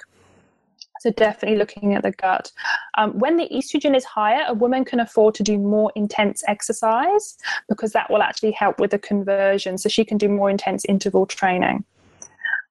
[1.02, 2.52] So, definitely looking at the gut.
[2.96, 7.38] Um, when the estrogen is higher, a woman can afford to do more intense exercise
[7.68, 9.80] because that will actually help with the conversion.
[9.80, 11.84] So, she can do more intense interval training.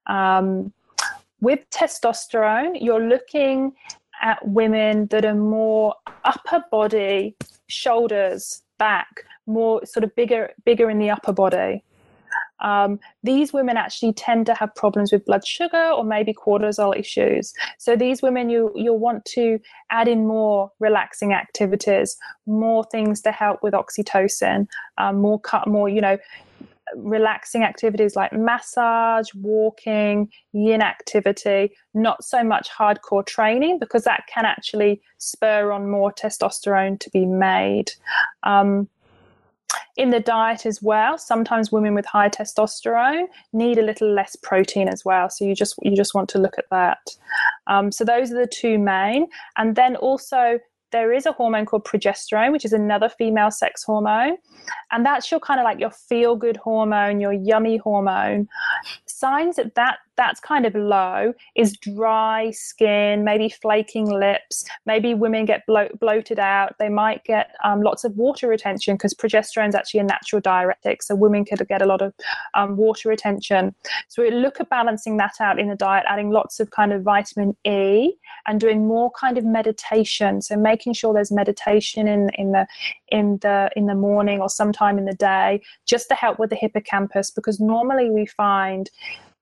[0.07, 0.73] Um,
[1.41, 3.73] with testosterone, you're looking
[4.21, 7.37] at women that are more upper body,
[7.69, 11.85] shoulders, back, more sort of bigger bigger in the upper body.
[12.61, 17.55] Um, these women actually tend to have problems with blood sugar or maybe cortisol issues.
[17.79, 19.59] So these women, you you'll want to
[19.91, 24.67] add in more relaxing activities, more things to help with oxytocin,
[24.99, 26.19] um, more cut, more you know,
[26.97, 34.45] relaxing activities like massage, walking, yin activity, not so much hardcore training because that can
[34.45, 37.91] actually spur on more testosterone to be made.
[38.43, 38.89] Um,
[39.97, 44.89] in the diet as well sometimes women with high testosterone need a little less protein
[44.89, 46.99] as well so you just you just want to look at that
[47.67, 49.27] um, so those are the two main
[49.57, 50.59] and then also
[50.93, 54.37] there is a hormone called progesterone, which is another female sex hormone.
[54.91, 58.49] And that's your kind of like your feel good hormone, your yummy hormone.
[59.07, 64.67] Signs that, that that's kind of low is dry skin, maybe flaking lips.
[64.85, 66.77] Maybe women get blo- bloated out.
[66.79, 71.03] They might get um, lots of water retention because progesterone is actually a natural diuretic.
[71.03, 72.13] So women could get a lot of
[72.53, 73.75] um, water retention.
[74.09, 77.03] So we look at balancing that out in the diet, adding lots of kind of
[77.03, 78.13] vitamin E
[78.47, 80.43] and doing more kind of meditation.
[80.43, 82.67] So making sure there's meditation in, in the
[83.09, 86.57] in the in the morning or sometime in the day just to help with the
[86.57, 88.91] hippocampus because normally we find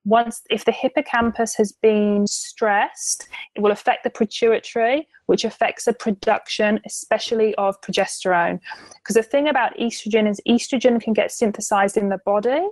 [0.05, 5.93] once if the hippocampus has been stressed it will affect the pituitary which affects the
[5.93, 8.59] production especially of progesterone.
[8.95, 12.67] Because the thing about estrogen is estrogen can get synthesized in the body.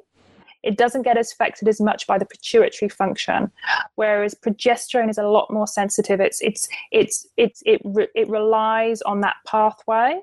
[0.62, 3.52] It doesn't get affected as much by the pituitary function
[3.96, 6.20] whereas progesterone is a lot more sensitive.
[6.20, 7.82] It's it's it's, it's it,
[8.14, 10.20] it relies on that pathway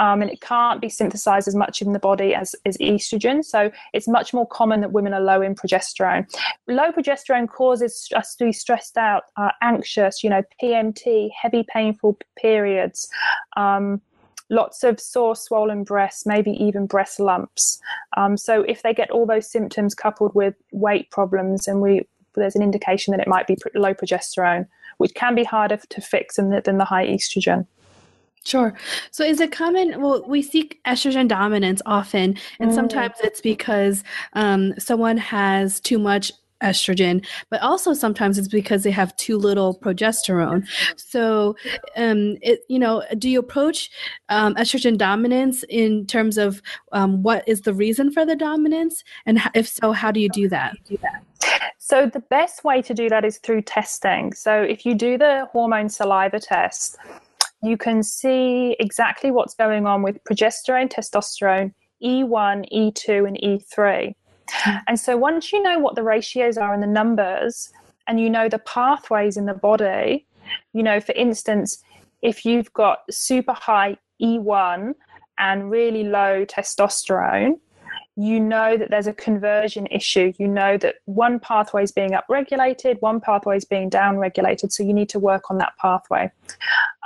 [0.00, 3.44] um, and it can't be synthesized as much in the body as, as estrogen.
[3.44, 6.26] So it's much more common that women are low in progesterone.
[6.66, 12.18] Low progesterone causes us to be stressed out, uh, anxious, you know, PMT, heavy, painful
[12.36, 13.08] periods.
[13.58, 14.00] Um,
[14.48, 17.78] lots of sore, swollen breasts, maybe even breast lumps.
[18.16, 22.56] Um, so if they get all those symptoms coupled with weight problems, and we there's
[22.56, 24.66] an indication that it might be low progesterone,
[24.98, 27.66] which can be harder to fix than the, than the high estrogen.
[28.44, 28.74] Sure.
[29.10, 30.00] So is it common?
[30.00, 32.74] Well, we seek estrogen dominance often, and mm.
[32.74, 38.90] sometimes it's because um, someone has too much estrogen, but also sometimes it's because they
[38.90, 40.66] have too little progesterone.
[40.96, 41.56] So,
[41.96, 43.90] um, it, you know, do you approach
[44.28, 49.40] um, estrogen dominance in terms of um, what is the reason for the dominance, and
[49.54, 50.76] if so, how do you do that?
[51.78, 54.32] So the best way to do that is through testing.
[54.32, 56.96] So if you do the hormone saliva test
[57.62, 64.14] you can see exactly what's going on with progesterone, testosterone, E1, E2, and E3.
[64.88, 67.70] And so once you know what the ratios are and the numbers,
[68.06, 70.26] and you know the pathways in the body,
[70.72, 71.82] you know, for instance,
[72.22, 74.94] if you've got super high E1
[75.38, 77.60] and really low testosterone,
[78.20, 80.34] you know that there's a conversion issue.
[80.36, 84.72] You know that one pathway is being upregulated, one pathway is being downregulated.
[84.72, 86.30] So you need to work on that pathway.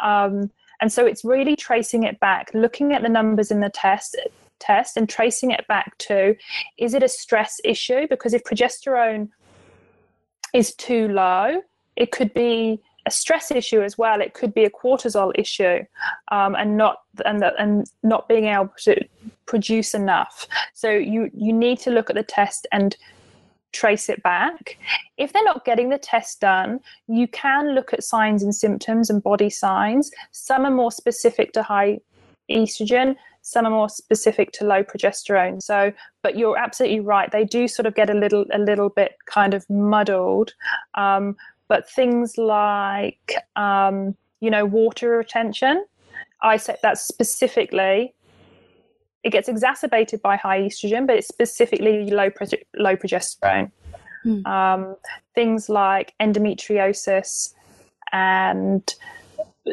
[0.03, 0.51] Um,
[0.81, 4.17] and so it's really tracing it back, looking at the numbers in the test
[4.59, 6.35] test and tracing it back to
[6.79, 8.09] is it a stress issue?
[8.09, 9.29] Because if progesterone
[10.53, 11.63] is too low,
[11.95, 14.21] it could be a stress issue as well.
[14.21, 15.85] It could be a cortisol issue,
[16.33, 18.97] um, and not and the, and not being able to
[19.47, 20.47] produce enough.
[20.75, 22.97] So you you need to look at the test and
[23.73, 24.79] trace it back.
[25.19, 29.23] If they're not getting the test done, you can look at signs and symptoms and
[29.23, 30.11] body signs.
[30.31, 31.99] Some are more specific to high
[32.51, 35.63] estrogen, some are more specific to low progesterone.
[35.63, 35.93] So,
[36.23, 39.55] but you're absolutely right; they do sort of get a little a little bit kind
[39.55, 40.55] of muddled.
[40.95, 41.37] Um,
[41.69, 45.85] but things like um, you know, water retention.
[46.43, 48.15] I said that specifically.
[49.25, 52.31] It gets exacerbated by high estrogen, but it's specifically low
[52.77, 53.71] low progesterone.
[54.25, 54.47] Mm.
[54.47, 54.97] Um,
[55.35, 57.53] things like endometriosis
[58.13, 58.95] and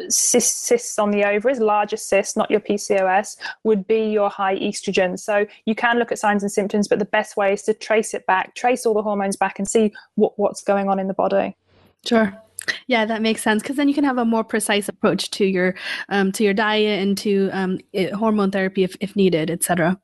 [0.08, 5.18] cysts, cysts on the ovaries, larger cysts, not your PCOS, would be your high estrogen.
[5.18, 8.14] So you can look at signs and symptoms, but the best way is to trace
[8.14, 11.14] it back, trace all the hormones back, and see what, what's going on in the
[11.14, 11.56] body.
[12.04, 12.36] Sure.
[12.86, 15.74] Yeah, that makes sense because then you can have a more precise approach to your
[16.08, 19.98] um, to your diet and to um, it, hormone therapy if, if needed, etc.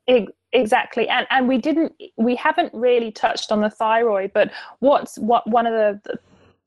[0.51, 5.47] Exactly, and and we didn't we haven't really touched on the thyroid, but what's what
[5.47, 6.19] one of the, the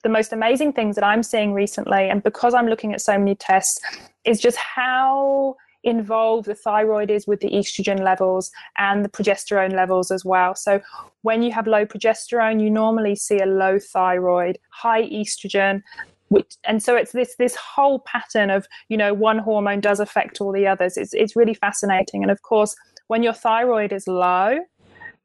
[0.02, 3.34] the most amazing things that I'm seeing recently, and because I'm looking at so many
[3.34, 3.80] tests,
[4.24, 10.10] is just how involved the thyroid is with the estrogen levels and the progesterone levels
[10.10, 10.54] as well.
[10.54, 10.80] So,
[11.22, 15.82] when you have low progesterone, you normally see a low thyroid, high estrogen.
[16.28, 20.40] Which, and so it's this this whole pattern of you know one hormone does affect
[20.40, 20.96] all the others.
[20.96, 22.74] It's it's really fascinating, and of course
[23.08, 24.58] when your thyroid is low,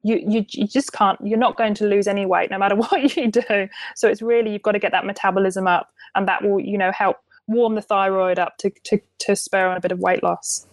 [0.04, 3.16] you, you you just can't you're not going to lose any weight no matter what
[3.16, 6.60] you do so it's really you've got to get that metabolism up and that will
[6.60, 10.00] you know help warm the thyroid up to to, to spur on a bit of
[10.00, 10.66] weight loss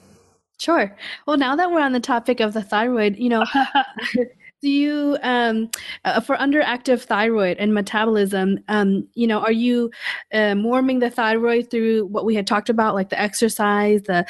[0.58, 0.94] sure
[1.26, 3.44] well now that we're on the topic of the thyroid you know
[4.62, 5.70] do you um,
[6.04, 9.90] uh, for underactive thyroid and metabolism um, you know are you
[10.32, 14.24] um, warming the thyroid through what we had talked about like the exercise the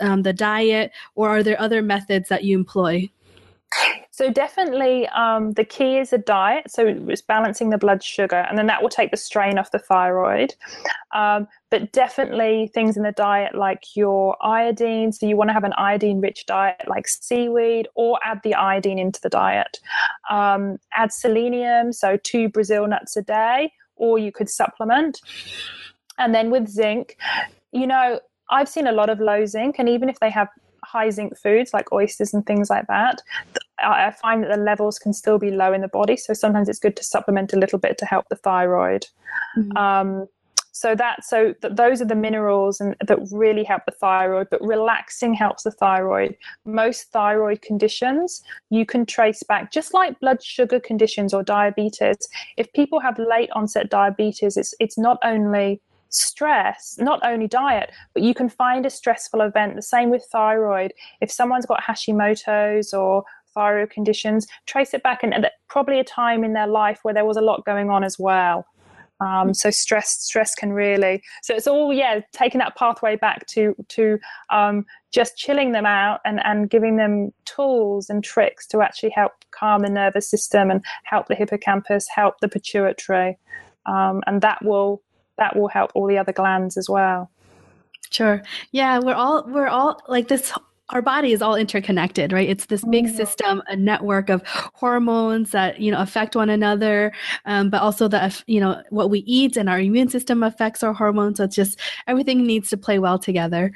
[0.00, 3.08] um, the diet or are there other methods that you employ
[4.10, 6.70] so definitely, um, the key is a diet.
[6.70, 9.78] So it's balancing the blood sugar, and then that will take the strain off the
[9.78, 10.54] thyroid.
[11.14, 15.12] Um, but definitely, things in the diet like your iodine.
[15.12, 19.20] So you want to have an iodine-rich diet like seaweed, or add the iodine into
[19.20, 19.78] the diet.
[20.30, 25.20] Um, add selenium, so two Brazil nuts a day, or you could supplement.
[26.18, 27.16] And then with zinc,
[27.72, 30.48] you know, I've seen a lot of low zinc, and even if they have
[30.84, 33.20] high zinc foods like oysters and things like that,
[33.78, 36.16] I find that the levels can still be low in the body.
[36.16, 39.06] So sometimes it's good to supplement a little bit to help the thyroid.
[39.56, 39.76] Mm-hmm.
[39.76, 40.26] Um,
[40.72, 44.48] so that so th- those are the minerals and that really help the thyroid.
[44.50, 46.36] But relaxing helps the thyroid.
[46.64, 52.16] Most thyroid conditions you can trace back, just like blood sugar conditions or diabetes.
[52.56, 58.22] If people have late onset diabetes, it's it's not only stress, not only diet, but
[58.22, 59.76] you can find a stressful event.
[59.76, 60.92] The same with thyroid.
[61.20, 66.44] If someone's got Hashimoto's or thyroid conditions, trace it back and, and probably a time
[66.44, 68.66] in their life where there was a lot going on as well.
[69.20, 73.74] Um, so stress stress can really so it's all yeah taking that pathway back to
[73.88, 74.18] to
[74.50, 79.32] um, just chilling them out and and giving them tools and tricks to actually help
[79.50, 83.36] calm the nervous system and help the hippocampus help the pituitary
[83.86, 85.02] um, and that will
[85.38, 87.30] that will help all the other glands as well.
[88.10, 88.42] Sure.
[88.72, 90.52] Yeah, we're all we're all like this
[90.90, 92.48] our body is all interconnected, right?
[92.48, 93.16] It's this big mm-hmm.
[93.16, 97.12] system, a network of hormones that you know affect one another,
[97.44, 100.92] um, but also that you know what we eat and our immune system affects our
[100.92, 101.38] hormones.
[101.38, 103.72] So it's just everything needs to play well together.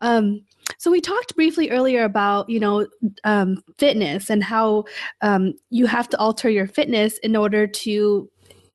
[0.00, 0.44] Um,
[0.76, 2.86] so we talked briefly earlier about you know
[3.24, 4.84] um, fitness and how
[5.22, 8.28] um, you have to alter your fitness in order to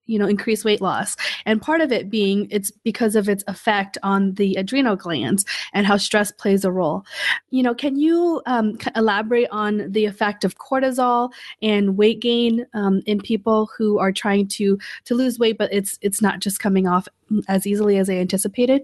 [0.05, 1.15] you know increase weight loss.
[1.45, 5.85] And part of it being it's because of its effect on the adrenal glands and
[5.85, 7.05] how stress plays a role.
[7.49, 11.31] You know can you um, elaborate on the effect of cortisol
[11.61, 15.97] and weight gain um, in people who are trying to to lose weight but it's
[16.01, 17.07] it's not just coming off
[17.47, 18.83] as easily as they anticipated?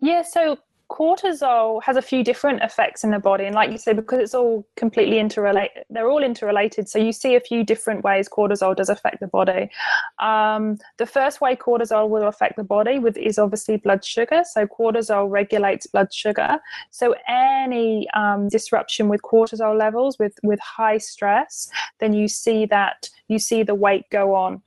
[0.00, 0.58] Yeah so
[0.90, 4.34] cortisol has a few different effects in the body and like you said because it's
[4.34, 8.88] all completely interrelated they're all interrelated so you see a few different ways cortisol does
[8.88, 9.70] affect the body.
[10.18, 14.66] Um, the first way cortisol will affect the body with is obviously blood sugar so
[14.66, 16.58] cortisol regulates blood sugar.
[16.90, 21.68] So any um, disruption with cortisol levels with with high stress
[21.98, 24.62] then you see that you see the weight go on.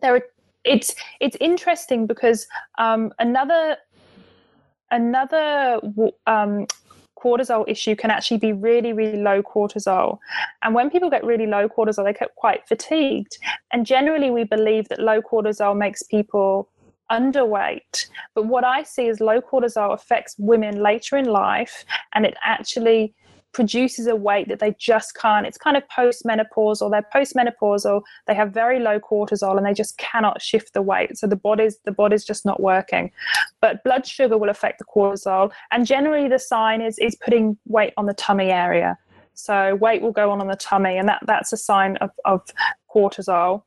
[0.00, 0.22] There are
[0.64, 2.46] it's it's interesting because
[2.78, 3.76] um, another
[4.90, 5.80] another
[6.26, 6.66] um,
[7.22, 10.18] cortisol issue can actually be really, really low cortisol.
[10.62, 13.38] And when people get really low cortisol, they get quite fatigued.
[13.72, 16.68] And generally, we believe that low cortisol makes people
[17.10, 18.06] underweight.
[18.34, 21.84] But what I see is low cortisol affects women later in life,
[22.14, 23.14] and it actually
[23.52, 25.46] produces a weight that they just can't.
[25.46, 26.90] It's kind of postmenopausal.
[26.90, 28.02] They're postmenopausal.
[28.26, 31.18] They have very low cortisol and they just cannot shift the weight.
[31.18, 33.10] So the body's the body's just not working.
[33.60, 37.92] But blood sugar will affect the cortisol, and generally the sign is is putting weight
[37.96, 38.98] on the tummy area.
[39.34, 42.42] So weight will go on on the tummy, and that that's a sign of, of
[42.94, 43.62] cortisol.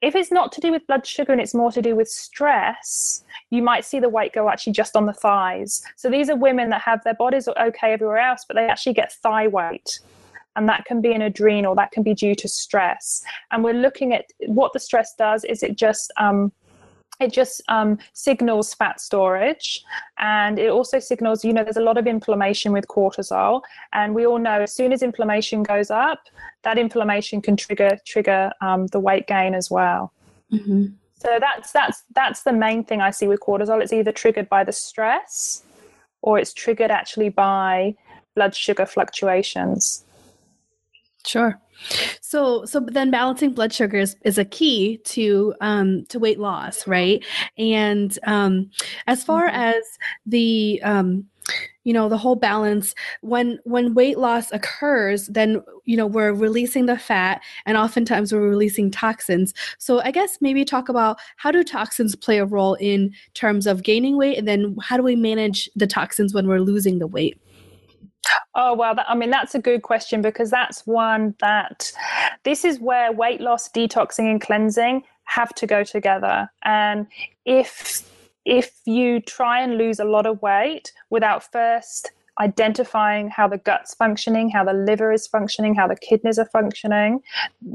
[0.00, 3.24] If it's not to do with blood sugar and it's more to do with stress,
[3.50, 5.82] you might see the weight go actually just on the thighs.
[5.96, 9.12] So these are women that have their bodies okay everywhere else, but they actually get
[9.12, 10.00] thigh weight.
[10.56, 13.22] And that can be an adrenal, that can be due to stress.
[13.50, 16.52] And we're looking at what the stress does is it just um,
[17.20, 19.84] it just um, signals fat storage
[20.18, 23.62] and it also signals you know there's a lot of inflammation with cortisol
[23.92, 26.20] and we all know as soon as inflammation goes up
[26.62, 30.12] that inflammation can trigger trigger um, the weight gain as well.
[30.52, 30.86] Mm-hmm.
[31.14, 33.82] so that's that's that's the main thing i see with cortisol.
[33.82, 35.62] It's either triggered by the stress
[36.22, 37.94] or it's triggered actually by
[38.34, 40.04] blood sugar fluctuations
[41.28, 41.60] sure
[42.20, 47.24] so, so then balancing blood sugars is a key to um, to weight loss, right?
[47.56, 48.70] And um,
[49.06, 49.60] as far mm-hmm.
[49.60, 49.84] as
[50.26, 51.26] the um,
[51.84, 56.84] you know the whole balance when when weight loss occurs then you know we're releasing
[56.84, 61.64] the fat and oftentimes we're releasing toxins so i guess maybe talk about how do
[61.64, 65.70] toxins play a role in terms of gaining weight and then how do we manage
[65.74, 67.40] the toxins when we're losing the weight
[68.54, 71.92] Oh, well, that, I mean, that's a good question because that's one that
[72.44, 76.50] this is where weight loss, detoxing, and cleansing have to go together.
[76.64, 77.06] And
[77.44, 78.02] if
[78.44, 82.10] if you try and lose a lot of weight without first
[82.40, 87.20] identifying how the gut's functioning, how the liver is functioning, how the kidneys are functioning,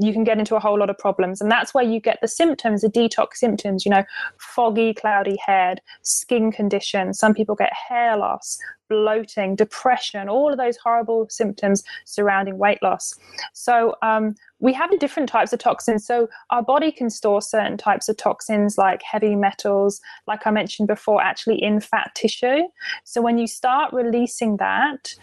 [0.00, 1.40] you can get into a whole lot of problems.
[1.40, 4.04] And that's where you get the symptoms, the detox symptoms, you know,
[4.38, 7.18] foggy, cloudy head, skin conditions.
[7.18, 8.58] Some people get hair loss,
[8.88, 13.14] bloating, depression, all of those horrible symptoms surrounding weight loss.
[13.52, 16.06] So, um, we have different types of toxins.
[16.06, 20.88] So, our body can store certain types of toxins like heavy metals, like I mentioned
[20.88, 22.62] before, actually in fat tissue.
[23.04, 25.14] So, when you start releasing that,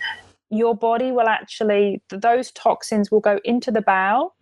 [0.49, 4.35] your body will actually, those toxins will go into the bowel.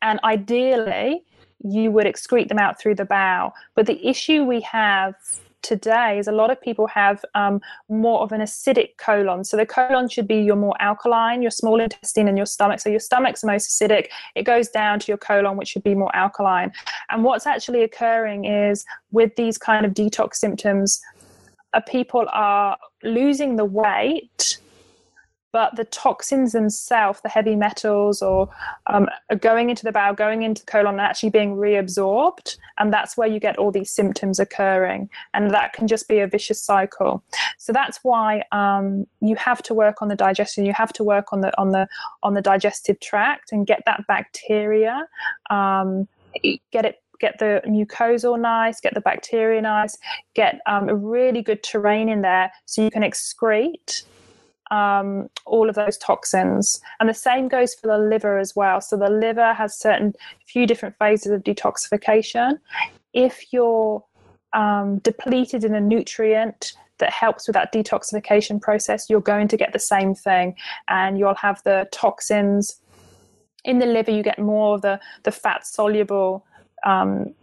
[0.00, 1.24] And ideally,
[1.64, 3.52] you would excrete them out through the bowel.
[3.74, 5.14] But the issue we have
[5.62, 9.44] today is a lot of people have um, more of an acidic colon.
[9.44, 12.80] So the colon should be your more alkaline, your small intestine and your stomach.
[12.80, 14.08] So your stomach's most acidic.
[14.34, 16.72] It goes down to your colon, which should be more alkaline.
[17.10, 21.00] And what's actually occurring is with these kind of detox symptoms,
[21.72, 24.58] uh, people are losing the weight
[25.52, 28.48] but the toxins themselves, the heavy metals, or
[28.86, 32.92] um, are going into the bowel, going into the colon, and actually being reabsorbed, and
[32.92, 36.60] that's where you get all these symptoms occurring, and that can just be a vicious
[36.60, 37.22] cycle.
[37.58, 40.64] So that's why um, you have to work on the digestion.
[40.64, 41.86] You have to work on the on the
[42.22, 45.06] on the digestive tract and get that bacteria,
[45.50, 46.08] um,
[46.70, 49.96] get it get the mucosal nice, get the bacteria nice,
[50.34, 54.02] get um, a really good terrain in there so you can excrete
[54.72, 56.80] um, all of those toxins.
[56.98, 58.80] And the same goes for the liver as well.
[58.80, 60.14] So the liver has certain
[60.46, 62.58] few different phases of detoxification.
[63.12, 64.02] If you're
[64.54, 69.74] um, depleted in a nutrient that helps with that detoxification process, you're going to get
[69.74, 70.56] the same thing,
[70.88, 72.80] and you'll have the toxins
[73.64, 74.10] in the liver.
[74.10, 76.46] You get more of the the fat soluble
[76.86, 77.34] um,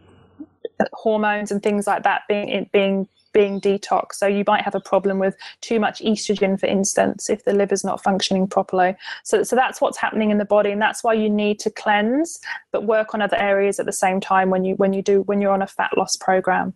[0.93, 4.13] hormones and things like that being being being detox.
[4.13, 7.83] So you might have a problem with too much estrogen, for instance, if the liver's
[7.83, 8.95] not functioning properly.
[9.23, 12.39] So, so that's what's happening in the body, and that's why you need to cleanse,
[12.71, 15.41] but work on other areas at the same time when you when you do when
[15.41, 16.73] you're on a fat loss program.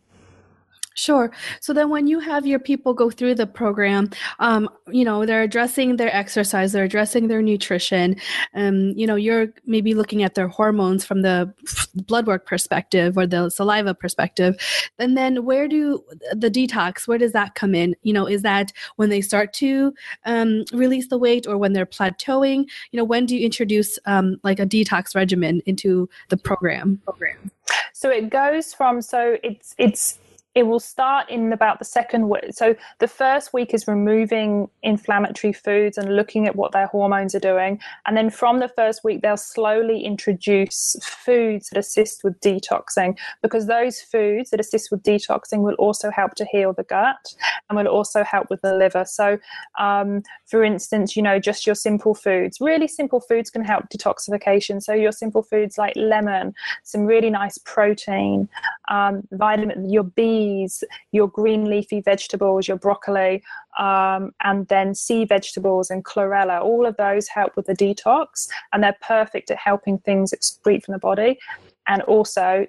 [0.96, 1.32] Sure.
[1.60, 5.42] So then when you have your people go through the program, um, you know, they're
[5.42, 8.16] addressing their exercise, they're addressing their nutrition.
[8.54, 11.54] Um, you know, you're maybe looking at their hormones from the
[11.96, 14.56] blood work perspective or the saliva perspective.
[15.00, 17.96] And then where do the detox, where does that come in?
[18.04, 19.94] You know, is that when they start to
[20.26, 22.66] um, release the weight or when they're plateauing?
[22.92, 27.02] You know, when do you introduce um, like a detox regimen into the program?
[27.04, 27.52] Program.
[27.94, 30.20] So it goes from so it's it's
[30.56, 32.52] it will start in about the second week.
[32.52, 37.40] So the first week is removing inflammatory foods and looking at what their hormones are
[37.40, 37.80] doing.
[38.06, 43.66] And then from the first week, they'll slowly introduce foods that assist with detoxing because
[43.66, 47.34] those foods that assist with detoxing will also help to heal the gut
[47.70, 49.06] and will also help with the liver.
[49.06, 49.40] So,
[49.80, 54.84] um, for instance, you know, just your simple foods, really simple foods can help detoxification.
[54.84, 58.50] So, your simple foods like lemon, some really nice protein,
[58.90, 63.44] um, vitamin, your B peas, your green leafy vegetables, your broccoli,
[63.78, 66.62] um, and then sea vegetables and chlorella.
[66.62, 70.94] All of those help with the detox, and they're perfect at helping things excrete from
[70.94, 71.40] the body.
[71.88, 72.66] And also,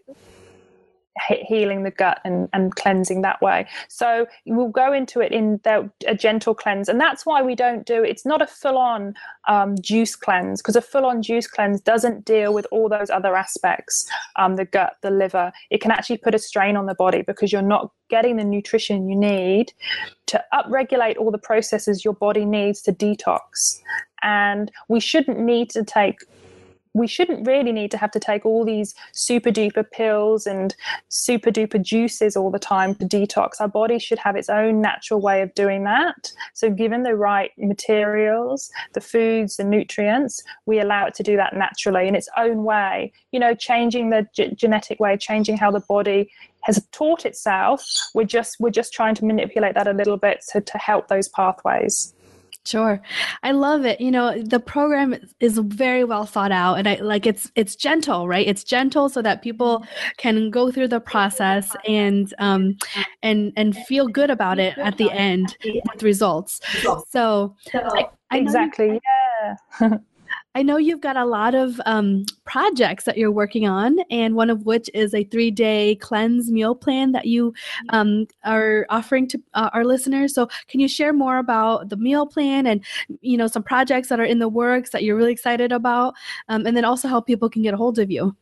[1.28, 3.66] healing the gut and, and cleansing that way.
[3.88, 6.88] So we'll go into it in the, a gentle cleanse.
[6.88, 9.14] And that's why we don't do it's not a full on
[9.48, 13.36] um, juice cleanse because a full on juice cleanse doesn't deal with all those other
[13.36, 15.52] aspects um, the gut, the liver.
[15.70, 19.08] It can actually put a strain on the body because you're not getting the nutrition
[19.08, 19.72] you need
[20.26, 23.80] to upregulate all the processes your body needs to detox.
[24.22, 26.18] And we shouldn't need to take
[26.94, 30.74] we shouldn't really need to have to take all these super duper pills and
[31.08, 33.60] super duper juices all the time to detox.
[33.60, 36.32] Our body should have its own natural way of doing that.
[36.54, 41.54] So, given the right materials, the foods, the nutrients, we allow it to do that
[41.56, 43.12] naturally in its own way.
[43.32, 46.30] You know, changing the g- genetic way, changing how the body
[46.62, 47.84] has taught itself.
[48.14, 51.28] We're just we're just trying to manipulate that a little bit to, to help those
[51.28, 52.14] pathways.
[52.66, 53.02] Sure.
[53.42, 54.00] I love it.
[54.00, 58.26] You know, the program is very well thought out and I like it's it's gentle,
[58.26, 58.46] right?
[58.46, 60.10] It's gentle so that people mm-hmm.
[60.16, 62.76] can go through the process and um
[63.22, 65.56] and and feel good about it at the end
[65.92, 66.60] with results.
[67.10, 69.00] So I, I exactly.
[69.80, 69.98] Yeah.
[70.56, 74.50] I know you've got a lot of um, projects that you're working on, and one
[74.50, 77.52] of which is a three day cleanse meal plan that you
[77.88, 80.32] um, are offering to uh, our listeners.
[80.32, 82.84] So, can you share more about the meal plan and
[83.20, 86.14] you know some projects that are in the works that you're really excited about,
[86.48, 88.36] um, and then also how people can get a hold of you?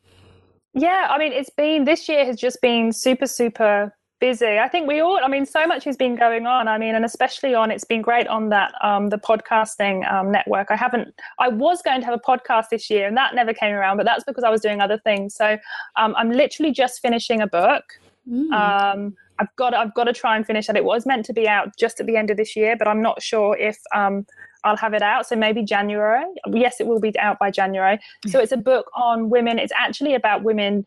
[0.75, 4.61] Yeah, I mean, it's been this year has just been super, super busy.
[4.61, 6.69] I think we all, I mean, so much has been going on.
[6.69, 10.69] I mean, and especially on, it's been great on that, um, the podcasting um, network.
[10.71, 13.75] I haven't, I was going to have a podcast this year and that never came
[13.75, 15.35] around, but that's because I was doing other things.
[15.35, 15.59] So
[15.97, 17.83] um, I'm literally just finishing a book.
[18.31, 18.53] Mm.
[18.53, 20.77] Um, I've got, I've got to try and finish that.
[20.77, 23.03] It was meant to be out just at the end of this year, but I'm
[23.03, 24.25] not sure if um,
[24.65, 25.27] I'll have it out.
[25.27, 26.25] So maybe January.
[26.51, 27.99] Yes, it will be out by January.
[28.27, 29.59] So it's a book on women.
[29.59, 30.87] It's actually about women,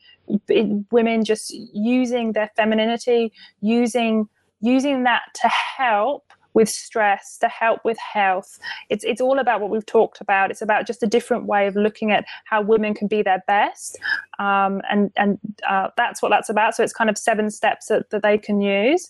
[0.91, 4.27] women just using their femininity, using
[4.61, 8.57] using that to help with stress, to help with health.
[8.89, 10.49] It's it's all about what we've talked about.
[10.49, 13.99] It's about just a different way of looking at how women can be their best,
[14.39, 15.37] um, and and
[15.69, 16.75] uh, that's what that's about.
[16.75, 19.07] So it's kind of seven steps that, that they can use.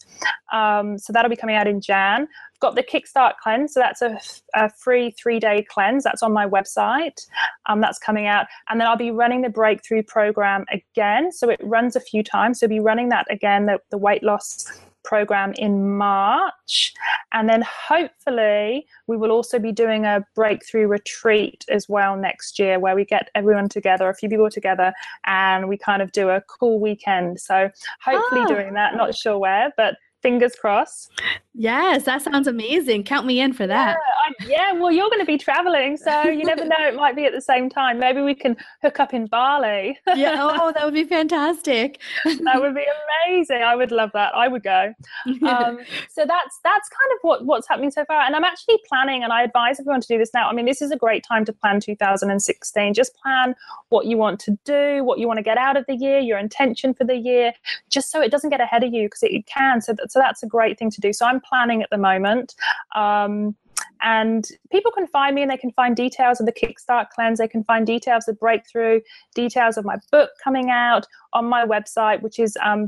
[0.51, 2.23] Um, so that'll be coming out in Jan.
[2.23, 4.19] I've got the Kickstart cleanse, so that's a,
[4.55, 6.03] a free three day cleanse.
[6.03, 7.27] That's on my website.
[7.67, 11.31] Um, that's coming out, and then I'll be running the breakthrough program again.
[11.31, 12.59] So it runs a few times.
[12.59, 14.65] So I'll be running that again, the, the weight loss
[15.05, 16.93] program in March.
[17.33, 22.79] And then hopefully we will also be doing a breakthrough retreat as well next year
[22.79, 24.93] where we get everyone together, a few people together,
[25.25, 27.39] and we kind of do a cool weekend.
[27.39, 27.69] So
[28.03, 28.47] hopefully oh.
[28.47, 29.95] doing that, not sure where, but
[30.25, 31.11] fingers crossed.
[31.57, 33.03] Yes, that sounds amazing.
[33.03, 33.95] Count me in for that.
[33.95, 36.75] Yeah, I, yeah well, you're going to be traveling, so you never know.
[36.79, 37.99] It might be at the same time.
[37.99, 39.97] Maybe we can hook up in Bali.
[40.15, 40.33] yeah.
[40.57, 41.99] Oh, that would be fantastic.
[42.23, 42.85] that would be
[43.27, 43.61] amazing.
[43.61, 44.33] I would love that.
[44.35, 44.93] I would go.
[45.45, 48.21] Um, so that's that's kind of what what's happening so far.
[48.21, 50.49] And I'm actually planning, and I advise everyone to do this now.
[50.49, 52.93] I mean, this is a great time to plan 2016.
[52.93, 53.53] Just plan
[53.89, 56.39] what you want to do, what you want to get out of the year, your
[56.39, 57.53] intention for the year,
[57.89, 59.81] just so it doesn't get ahead of you because it, it can.
[59.81, 61.11] So, that, so that's a great thing to do.
[61.11, 62.55] So I'm planning at the moment.
[62.95, 63.53] Um,
[64.01, 67.37] and people can find me and they can find details of the Kickstart cleanse.
[67.37, 69.01] They can find details of Breakthrough,
[69.33, 72.87] details of my book coming out on my website, which is um,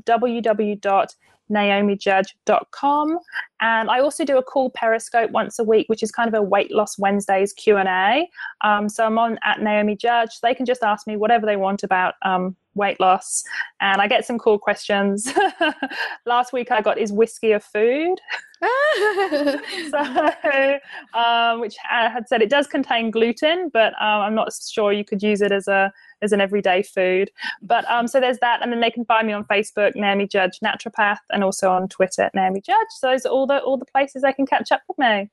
[1.50, 3.20] www.naomijudge.com.
[3.60, 6.42] And I also do a cool Periscope once a week, which is kind of a
[6.42, 8.30] weight loss Wednesdays Q&A.
[8.62, 10.40] Um, so I'm on at Naomi Judge.
[10.42, 13.44] They can just ask me whatever they want about um, weight loss
[13.82, 15.32] and I get some cool questions.
[16.26, 18.18] Last week I got is whiskey a food?
[19.92, 20.80] so,
[21.14, 25.04] um, which I had said it does contain gluten, but um, I'm not sure you
[25.04, 25.92] could use it as a
[26.22, 27.32] as an everyday food.
[27.62, 30.60] But um, so there's that, and then they can find me on Facebook, Naomi Judge
[30.64, 32.88] Naturopath, and also on Twitter, Naomi Judge.
[33.00, 35.30] So those are all the all the places they can catch up with me.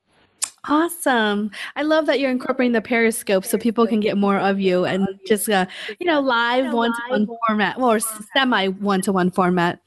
[0.66, 1.51] Awesome.
[1.76, 5.07] I love that you're incorporating the Periscope so people can get more of you and
[5.26, 5.66] just, uh,
[6.01, 8.01] you know, live one to one format or
[8.35, 9.80] semi one to one format.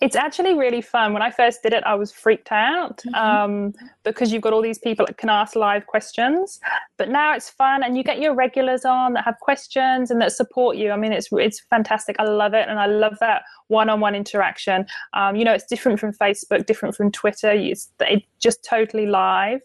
[0.00, 1.12] It's actually really fun.
[1.12, 3.14] When I first did it, I was freaked out mm-hmm.
[3.14, 6.60] um, because you've got all these people that can ask live questions.
[6.96, 10.32] But now it's fun, and you get your regulars on that have questions and that
[10.32, 10.90] support you.
[10.90, 12.16] I mean, it's it's fantastic.
[12.18, 14.86] I love it, and I love that one-on-one interaction.
[15.12, 17.50] Um, you know, it's different from Facebook, different from Twitter.
[17.50, 19.60] It's, it's just totally live.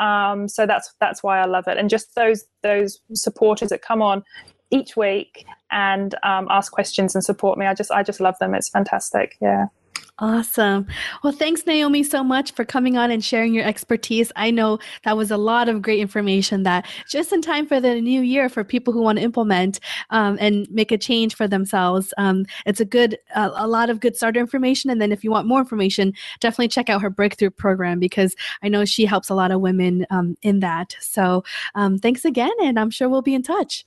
[0.00, 4.02] Um, so that's that's why I love it, and just those those supporters that come
[4.02, 4.22] on
[4.70, 7.66] each week and um, ask questions and support me.
[7.66, 8.54] I just I just love them.
[8.54, 9.36] It's fantastic.
[9.40, 9.66] Yeah.
[10.20, 10.86] Awesome.
[11.24, 14.30] Well, thanks, Naomi, so much for coming on and sharing your expertise.
[14.36, 18.00] I know that was a lot of great information that just in time for the
[18.00, 22.14] new year for people who want to implement um, and make a change for themselves.
[22.16, 24.88] Um, it's a good, uh, a lot of good starter information.
[24.88, 28.68] And then if you want more information, definitely check out her breakthrough program because I
[28.68, 30.94] know she helps a lot of women um, in that.
[31.00, 31.42] So
[31.74, 33.84] um, thanks again, and I'm sure we'll be in touch.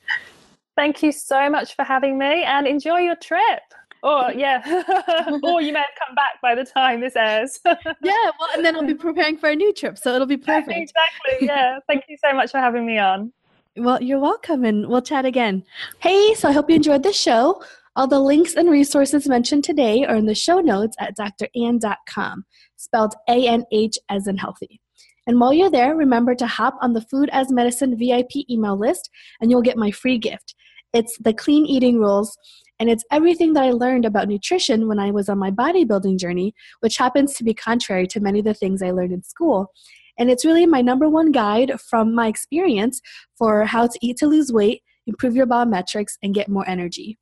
[0.78, 3.61] Thank you so much for having me and enjoy your trip.
[4.03, 4.61] Or yeah,
[5.43, 7.59] or you may have come back by the time this airs.
[7.65, 10.78] yeah, well, and then I'll be preparing for a new trip, so it'll be perfect.
[10.78, 11.47] Exactly.
[11.47, 11.80] Yeah.
[11.88, 13.34] Thank you so much for having me on.
[13.75, 15.63] Well, you're welcome, and we'll chat again.
[15.97, 17.61] Hey, so I hope you enjoyed the show.
[17.95, 23.15] All the links and resources mentioned today are in the show notes at dranh.com, spelled
[23.28, 24.80] A N H as in healthy.
[25.25, 29.09] And while you're there, remember to hop on the Food as Medicine VIP email list,
[29.41, 30.53] and you'll get my free gift.
[30.93, 32.38] It's the clean eating rules
[32.79, 36.53] and it's everything that I learned about nutrition when I was on my bodybuilding journey,
[36.81, 39.71] which happens to be contrary to many of the things I learned in school.
[40.19, 43.01] And it's really my number one guide from my experience
[43.38, 47.17] for how to eat to lose weight, improve your biometrics, and get more energy.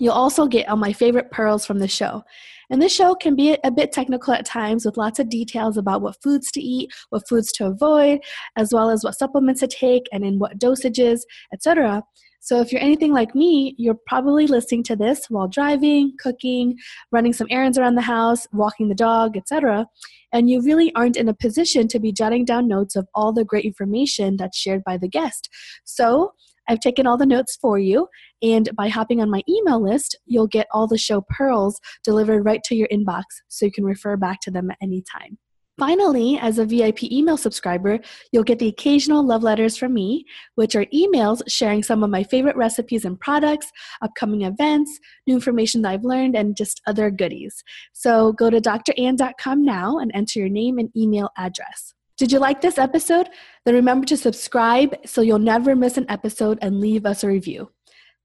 [0.00, 2.22] You'll also get all my favorite pearls from the show.
[2.70, 6.02] And this show can be a bit technical at times with lots of details about
[6.02, 8.20] what foods to eat, what foods to avoid,
[8.56, 11.20] as well as what supplements to take and in what dosages,
[11.52, 12.04] etc.
[12.40, 16.76] So if you're anything like me, you're probably listening to this while driving, cooking,
[17.12, 19.86] running some errands around the house, walking the dog, etc.
[20.32, 23.44] And you really aren't in a position to be jotting down notes of all the
[23.44, 25.48] great information that's shared by the guest.
[25.84, 26.32] So
[26.68, 28.08] I've taken all the notes for you,
[28.42, 32.62] and by hopping on my email list, you'll get all the show pearls delivered right
[32.64, 35.38] to your inbox so you can refer back to them at any time.
[35.78, 38.00] Finally, as a VIP email subscriber,
[38.32, 40.24] you'll get the occasional love letters from me,
[40.56, 43.70] which are emails sharing some of my favorite recipes and products,
[44.02, 44.98] upcoming events,
[45.28, 47.62] new information that I've learned, and just other goodies.
[47.92, 51.94] So go to dranh.com now and enter your name and email address.
[52.16, 53.28] Did you like this episode?
[53.64, 57.70] Then remember to subscribe so you'll never miss an episode and leave us a review.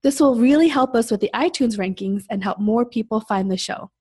[0.02, 3.58] This will really help us with the iTunes rankings and help more people find the
[3.58, 3.92] show.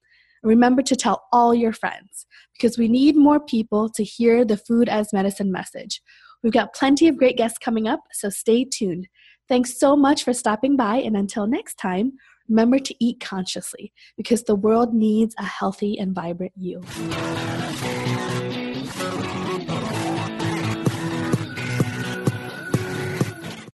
[0.42, 4.88] Remember to tell all your friends because we need more people to hear the food
[4.88, 6.02] as medicine message.
[6.42, 9.06] We've got plenty of great guests coming up, so stay tuned.
[9.48, 12.12] Thanks so much for stopping by, and until next time,
[12.48, 16.82] remember to eat consciously because the world needs a healthy and vibrant you.